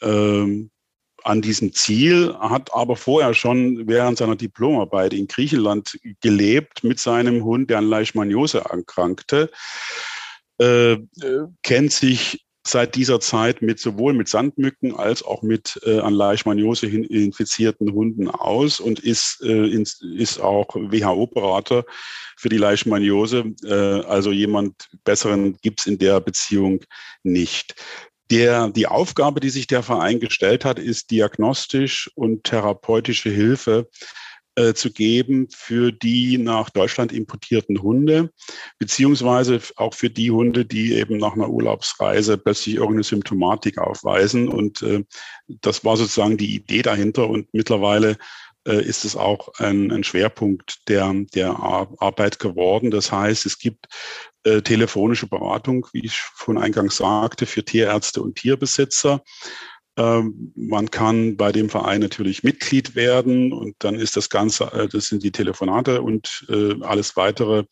ähm, 0.00 0.70
an 1.24 1.42
diesem 1.42 1.72
Ziel, 1.72 2.36
hat 2.38 2.72
aber 2.72 2.94
vorher 2.94 3.34
schon 3.34 3.88
während 3.88 4.18
seiner 4.18 4.36
Diplomarbeit 4.36 5.12
in 5.12 5.26
Griechenland 5.26 5.98
gelebt 6.20 6.84
mit 6.84 7.00
seinem 7.00 7.42
Hund, 7.42 7.68
der 7.68 7.78
an 7.78 7.88
Leishmaniose 7.88 8.60
erkrankte, 8.60 9.50
äh, 10.60 10.92
äh, 10.92 11.00
kennt 11.64 11.90
sich 11.90 12.44
seit 12.66 12.94
dieser 12.94 13.20
Zeit 13.20 13.62
mit 13.62 13.80
sowohl 13.80 14.12
mit 14.12 14.28
Sandmücken 14.28 14.94
als 14.94 15.22
auch 15.22 15.42
mit 15.42 15.80
äh, 15.84 15.98
an 16.00 16.14
Leishmaniose 16.14 16.86
infizierten 16.86 17.92
Hunden 17.92 18.28
aus 18.28 18.80
und 18.80 19.00
ist, 19.00 19.40
äh, 19.42 19.66
ins, 19.68 20.00
ist 20.02 20.40
auch 20.40 20.74
WHO-Berater 20.74 21.84
für 22.36 22.48
die 22.48 22.58
Leishmaniose. 22.58 23.54
Äh, 23.64 24.04
also 24.04 24.30
jemand 24.30 24.88
Besseren 25.04 25.56
gibt's 25.62 25.86
in 25.86 25.98
der 25.98 26.20
Beziehung 26.20 26.80
nicht. 27.22 27.74
Der, 28.30 28.68
die 28.68 28.86
Aufgabe, 28.86 29.40
die 29.40 29.50
sich 29.50 29.66
der 29.66 29.82
Verein 29.82 30.20
gestellt 30.20 30.64
hat, 30.64 30.78
ist 30.78 31.10
diagnostisch 31.10 32.10
und 32.14 32.44
therapeutische 32.44 33.30
Hilfe 33.30 33.88
äh, 34.56 34.74
zu 34.74 34.92
geben 34.92 35.48
für 35.50 35.92
die 35.92 36.36
nach 36.38 36.70
Deutschland 36.70 37.12
importierten 37.12 37.82
Hunde, 37.82 38.30
beziehungsweise 38.78 39.60
auch 39.76 39.94
für 39.94 40.10
die 40.10 40.30
Hunde, 40.30 40.64
die 40.64 40.94
eben 40.94 41.18
nach 41.18 41.34
einer 41.34 41.48
Urlaubsreise 41.48 42.36
plötzlich 42.36 42.74
irgendeine 42.76 43.04
Symptomatik 43.04 43.78
aufweisen. 43.78 44.48
Und 44.48 44.82
äh, 44.82 45.04
das 45.46 45.84
war 45.84 45.96
sozusagen 45.96 46.36
die 46.36 46.54
Idee 46.54 46.82
dahinter. 46.82 47.28
Und 47.28 47.48
mittlerweile 47.52 48.16
äh, 48.66 48.82
ist 48.82 49.04
es 49.04 49.16
auch 49.16 49.48
ein, 49.58 49.90
ein 49.90 50.04
Schwerpunkt 50.04 50.88
der, 50.88 51.14
der 51.34 51.50
Arbeit 51.50 52.38
geworden. 52.38 52.90
Das 52.90 53.10
heißt, 53.12 53.46
es 53.46 53.58
gibt 53.58 53.86
äh, 54.44 54.62
telefonische 54.62 55.26
Beratung, 55.26 55.86
wie 55.92 56.04
ich 56.04 56.18
von 56.18 56.58
eingangs 56.58 56.96
sagte, 56.96 57.46
für 57.46 57.64
Tierärzte 57.64 58.22
und 58.22 58.36
Tierbesitzer. 58.36 59.22
Ähm, 60.00 60.52
man 60.56 60.90
kann 60.90 61.36
bei 61.36 61.52
dem 61.52 61.68
Verein 61.68 62.00
natürlich 62.00 62.42
Mitglied 62.42 62.94
werden 62.94 63.52
und 63.52 63.74
dann 63.80 63.96
ist 63.96 64.16
das 64.16 64.30
Ganze, 64.30 64.64
äh, 64.72 64.88
das 64.88 65.08
sind 65.08 65.22
die 65.22 65.32
Telefonate 65.32 66.00
und 66.00 66.46
äh, 66.48 66.82
alles 66.82 67.16
weitere 67.16 67.64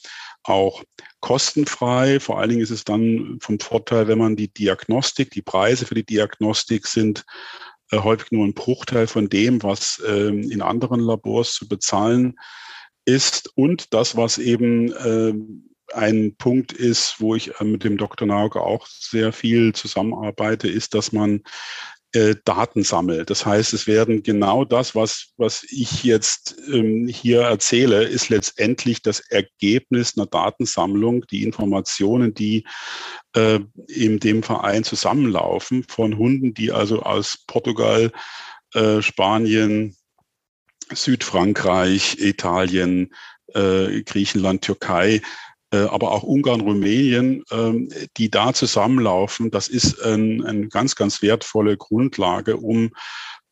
auch 0.42 0.84
kostenfrei. 1.20 2.20
Vor 2.20 2.38
allen 2.38 2.50
Dingen 2.50 2.62
ist 2.62 2.70
es 2.70 2.84
dann 2.84 3.38
vom 3.40 3.58
Vorteil, 3.60 4.08
wenn 4.08 4.18
man 4.18 4.36
die 4.36 4.52
Diagnostik, 4.52 5.30
die 5.30 5.42
Preise 5.42 5.86
für 5.86 5.94
die 5.94 6.04
Diagnostik 6.04 6.86
sind 6.86 7.24
äh, 7.92 7.98
häufig 7.98 8.30
nur 8.30 8.44
ein 8.44 8.54
Bruchteil 8.54 9.06
von 9.06 9.30
dem, 9.30 9.62
was 9.62 10.02
ähm, 10.06 10.50
in 10.50 10.60
anderen 10.60 11.00
Labors 11.00 11.54
zu 11.54 11.66
bezahlen 11.66 12.38
ist. 13.06 13.50
Und 13.56 13.94
das, 13.94 14.16
was 14.16 14.36
eben 14.36 14.92
ähm, 15.02 15.70
ein 15.94 16.36
Punkt 16.36 16.72
ist, 16.72 17.20
wo 17.20 17.34
ich 17.34 17.58
mit 17.60 17.84
dem 17.84 17.96
Dr. 17.96 18.28
Nauke 18.28 18.60
auch 18.60 18.86
sehr 18.86 19.32
viel 19.32 19.72
zusammenarbeite, 19.72 20.68
ist, 20.68 20.92
dass 20.92 21.12
man 21.12 21.42
äh, 22.12 22.34
Daten 22.44 22.84
sammelt. 22.84 23.30
Das 23.30 23.44
heißt, 23.44 23.72
es 23.74 23.86
werden 23.86 24.22
genau 24.22 24.64
das, 24.64 24.94
was, 24.94 25.32
was 25.36 25.64
ich 25.68 26.04
jetzt 26.04 26.56
ähm, 26.72 27.06
hier 27.06 27.42
erzähle, 27.42 28.04
ist 28.04 28.30
letztendlich 28.30 29.02
das 29.02 29.20
Ergebnis 29.20 30.16
einer 30.16 30.26
Datensammlung, 30.26 31.26
die 31.30 31.42
Informationen, 31.42 32.32
die 32.32 32.64
äh, 33.34 33.60
in 33.88 34.20
dem 34.20 34.42
Verein 34.42 34.84
zusammenlaufen 34.84 35.84
von 35.84 36.16
Hunden, 36.16 36.54
die 36.54 36.72
also 36.72 37.02
aus 37.02 37.44
Portugal, 37.46 38.10
äh, 38.74 39.02
Spanien, 39.02 39.96
Südfrankreich, 40.90 42.18
Italien, 42.20 43.12
äh, 43.54 44.02
Griechenland, 44.02 44.62
Türkei 44.62 45.20
aber 45.76 46.12
auch 46.12 46.22
Ungarn, 46.22 46.62
Rumänien, 46.62 47.44
ähm, 47.50 47.90
die 48.16 48.30
da 48.30 48.54
zusammenlaufen, 48.54 49.50
das 49.50 49.68
ist 49.68 50.02
eine 50.02 50.44
ein 50.46 50.68
ganz, 50.70 50.96
ganz 50.96 51.20
wertvolle 51.20 51.76
Grundlage, 51.76 52.56
um 52.56 52.90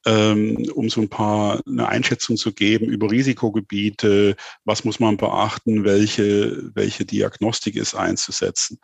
ähm, 0.07 0.71
um 0.75 0.89
so 0.89 1.01
ein 1.01 1.09
paar 1.09 1.61
eine 1.67 1.89
Einschätzung 1.89 2.37
zu 2.37 2.53
geben 2.53 2.87
über 2.87 3.11
Risikogebiete, 3.11 4.37
was 4.65 4.85
muss 4.85 5.01
man 5.01 5.17
beachten, 5.17 5.85
welche, 5.85 6.71
welche 6.75 7.05
Diagnostik 7.05 7.75
ist 7.75 7.95
einzusetzen. 7.95 8.79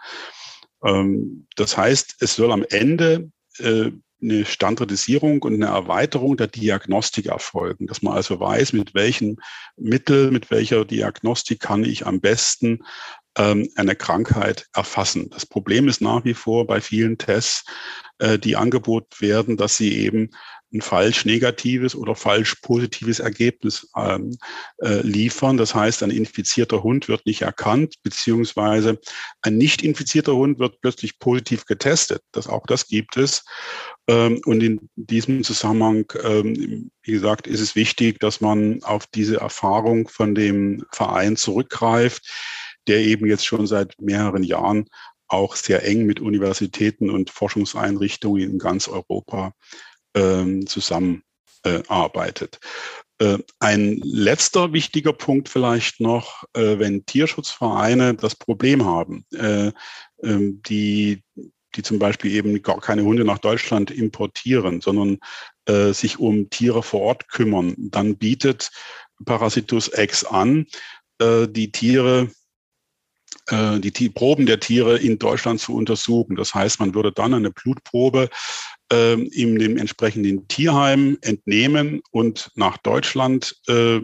Ähm, 0.85 1.47
das 1.57 1.77
heißt, 1.77 2.17
es 2.21 2.35
soll 2.35 2.51
am 2.51 2.65
Ende 2.69 3.31
äh, 3.59 3.93
eine 4.21 4.45
Standardisierung 4.45 5.43
und 5.43 5.55
eine 5.55 5.67
Erweiterung 5.67 6.37
der 6.37 6.47
Diagnostik 6.47 7.27
erfolgen, 7.27 7.87
dass 7.87 8.03
man 8.03 8.15
also 8.15 8.39
weiß, 8.39 8.73
mit 8.73 8.95
welchen 8.95 9.41
Mitteln, 9.77 10.33
mit 10.33 10.51
welcher 10.51 10.85
Diagnostik 10.85 11.61
kann 11.61 11.85
ich 11.85 12.07
am 12.07 12.21
besten 12.21 12.85
ähm, 13.37 13.69
eine 13.77 13.97
Krankheit 13.97 14.67
erfassen. 14.75 15.31
Das 15.31 15.47
Problem 15.47 15.89
ist 15.89 16.01
nach 16.01 16.25
wie 16.25 16.35
vor 16.35 16.67
bei 16.67 16.81
vielen 16.81 17.19
Tests, 17.19 17.65
äh, 18.19 18.39
die 18.39 18.57
angeboten 18.57 19.21
werden, 19.21 19.57
dass 19.57 19.77
sie 19.77 19.97
eben 19.99 20.31
ein 20.73 20.81
falsch 20.81 21.25
negatives 21.25 21.95
oder 21.95 22.15
falsch 22.15 22.57
positives 22.63 23.19
Ergebnis 23.21 23.91
ähm, 23.97 24.37
äh, 24.79 25.03
liefern. 25.03 25.57
Das 25.57 25.75
heißt, 25.75 26.03
ein 26.03 26.11
infizierter 26.11 26.83
Hund 26.83 27.09
wird 27.09 27.27
nicht 27.27 27.43
erkannt, 27.43 27.97
beziehungsweise 28.03 28.99
ein 29.43 29.59
nicht 29.59 29.83
infizierter 29.83 30.35
Hund 30.35 30.59
wird 30.59 30.81
plötzlich 30.81 31.19
positiv 31.19 31.67
getestet. 31.67 32.23
Das, 32.33 32.47
auch 32.47 32.65
das 32.67 32.87
gibt 32.87 33.17
es. 33.17 33.45
Ähm, 34.09 34.41
und 34.47 34.63
in 34.63 34.89
diesem 34.97 35.45
Zusammenhang, 35.45 36.11
ähm, 36.23 36.91
wie 37.03 37.13
gesagt, 37.13 37.47
ist 37.47 37.61
es 37.61 37.77
wichtig, 37.77 38.19
dass 38.21 38.41
man 38.41 38.83
auf 38.83 39.07
diese 39.07 39.39
Erfahrung 39.39 40.09
von 40.09 40.35
dem 40.35 40.85
Verein 40.91 41.37
zurückgreift 41.37 42.31
der 42.89 42.99
eben 42.99 43.27
jetzt 43.27 43.47
schon 43.47 43.67
seit 43.67 44.01
mehreren 44.01 44.43
Jahren 44.43 44.87
auch 45.29 45.57
sehr 45.57 45.85
eng 45.87 46.05
mit 46.05 46.21
Universitäten 46.21 47.11
und 47.11 47.31
Forschungseinrichtungen 47.31 48.43
in 48.43 48.59
ganz 48.59 48.89
Europa 48.89 49.55
ähm, 50.15 50.67
zusammenarbeitet. 50.67 52.61
Äh, 53.19 53.39
ein 53.59 53.99
letzter 54.03 54.73
wichtiger 54.73 55.13
Punkt 55.13 55.49
vielleicht 55.49 56.01
noch, 56.01 56.45
äh, 56.55 56.79
wenn 56.79 57.07
Tierschutzvereine 57.07 58.15
das 58.15 58.35
Problem 58.35 58.85
haben, 58.85 59.25
äh, 59.33 59.73
ähm, 60.23 60.61
die 60.63 61.23
die 61.75 61.83
zum 61.83 61.99
Beispiel 61.99 62.33
eben 62.33 62.61
gar 62.63 62.81
keine 62.81 63.03
Hunde 63.03 63.25
nach 63.25 63.39
Deutschland 63.39 63.91
importieren, 63.91 64.81
sondern 64.81 65.19
äh, 65.67 65.93
sich 65.93 66.19
um 66.19 66.51
Tiere 66.51 66.83
vor 66.83 67.01
Ort 67.01 67.29
kümmern, 67.29 67.75
dann 67.79 68.17
bietet 68.17 68.71
Parasitus 69.25 69.91
X 69.97 70.25
an, 70.25 70.67
äh, 71.19 71.49
die 71.49 71.73
Tiere 71.73 72.31
äh, 73.49 73.81
die 73.81 74.09
Proben 74.09 74.47
der 74.47 74.61
Tiere 74.61 74.99
in 74.99 75.19
Deutschland 75.19 75.61
zu 75.61 75.75
untersuchen. 75.75 76.37
Das 76.37 76.55
heißt, 76.55 76.81
man 76.81 76.95
würde 76.95 77.13
dann 77.13 77.35
eine 77.35 77.51
Blutprobe 77.51 78.29
äh, 78.93 79.15
in 79.15 79.59
dem 79.59 79.77
entsprechenden 79.79 80.47
Tierheim 80.49 81.19
entnehmen 81.23 82.03
und 82.11 82.51
nach 82.55 82.77
Deutschland 82.79 83.57
äh, 83.69 84.01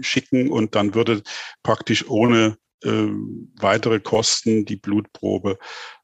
schicken 0.00 0.50
und 0.50 0.74
dann 0.74 0.94
würde 0.94 1.22
praktisch 1.62 2.08
ohne 2.08 2.56
äh, 2.82 3.06
weitere 3.60 4.00
Kosten 4.00 4.64
die 4.64 4.76
Blutprobe 4.76 5.58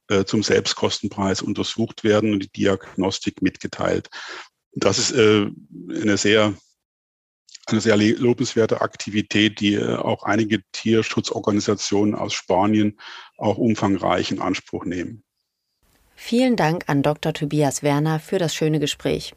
äh, 0.09 0.24
zum 0.24 0.43
Selbstkostenpreis 0.43 1.43
untersucht 1.43 2.05
werden 2.05 2.33
und 2.33 2.43
die 2.43 2.53
Diagnostik 2.53 3.43
mitgeteilt. 3.43 4.09
Das 4.72 4.99
ist 4.99 5.12
äh, 5.12 5.47
eine 5.91 6.16
sehr 6.16 6.55
eine 7.71 7.81
sehr 7.81 7.97
lobenswerte 7.97 8.81
Aktivität, 8.81 9.61
die 9.61 9.75
äh, 9.75 9.97
auch 9.97 10.23
einige 10.23 10.62
Tierschutzorganisationen 10.73 12.14
aus 12.14 12.35
Spanien 12.35 12.99
auch 13.37 13.59
umfangreich 13.59 14.31
in 14.31 14.41
Anspruch 14.41 14.85
nehmen. 14.85 15.25
Vielen 16.21 16.57
Dank 16.57 16.83
an 16.89 17.03
Dr. 17.03 17.33
Tobias 17.33 17.85
Werner 17.85 18.19
für 18.19 18.39
das 18.39 18.53
schöne 18.53 18.81
Gespräch. 18.81 19.37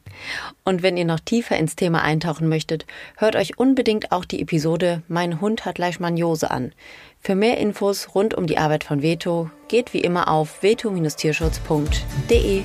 Und 0.63 0.81
wenn 0.81 0.97
ihr 0.97 1.05
noch 1.05 1.19
tiefer 1.19 1.55
ins 1.55 1.75
Thema 1.75 2.01
eintauchen 2.01 2.49
möchtet, 2.49 2.87
hört 3.17 3.35
euch 3.35 3.59
unbedingt 3.59 4.11
auch 4.11 4.25
die 4.25 4.41
Episode 4.41 5.03
Mein 5.07 5.41
Hund 5.41 5.63
hat 5.63 5.77
Leishmaniose 5.77 6.49
an. 6.49 6.73
Für 7.19 7.35
mehr 7.35 7.59
Infos 7.59 8.15
rund 8.15 8.33
um 8.33 8.47
die 8.47 8.57
Arbeit 8.57 8.83
von 8.83 9.03
Veto 9.03 9.51
geht 9.67 9.93
wie 9.93 10.01
immer 10.01 10.27
auf 10.27 10.63
veto-tierschutz.de. 10.63 12.63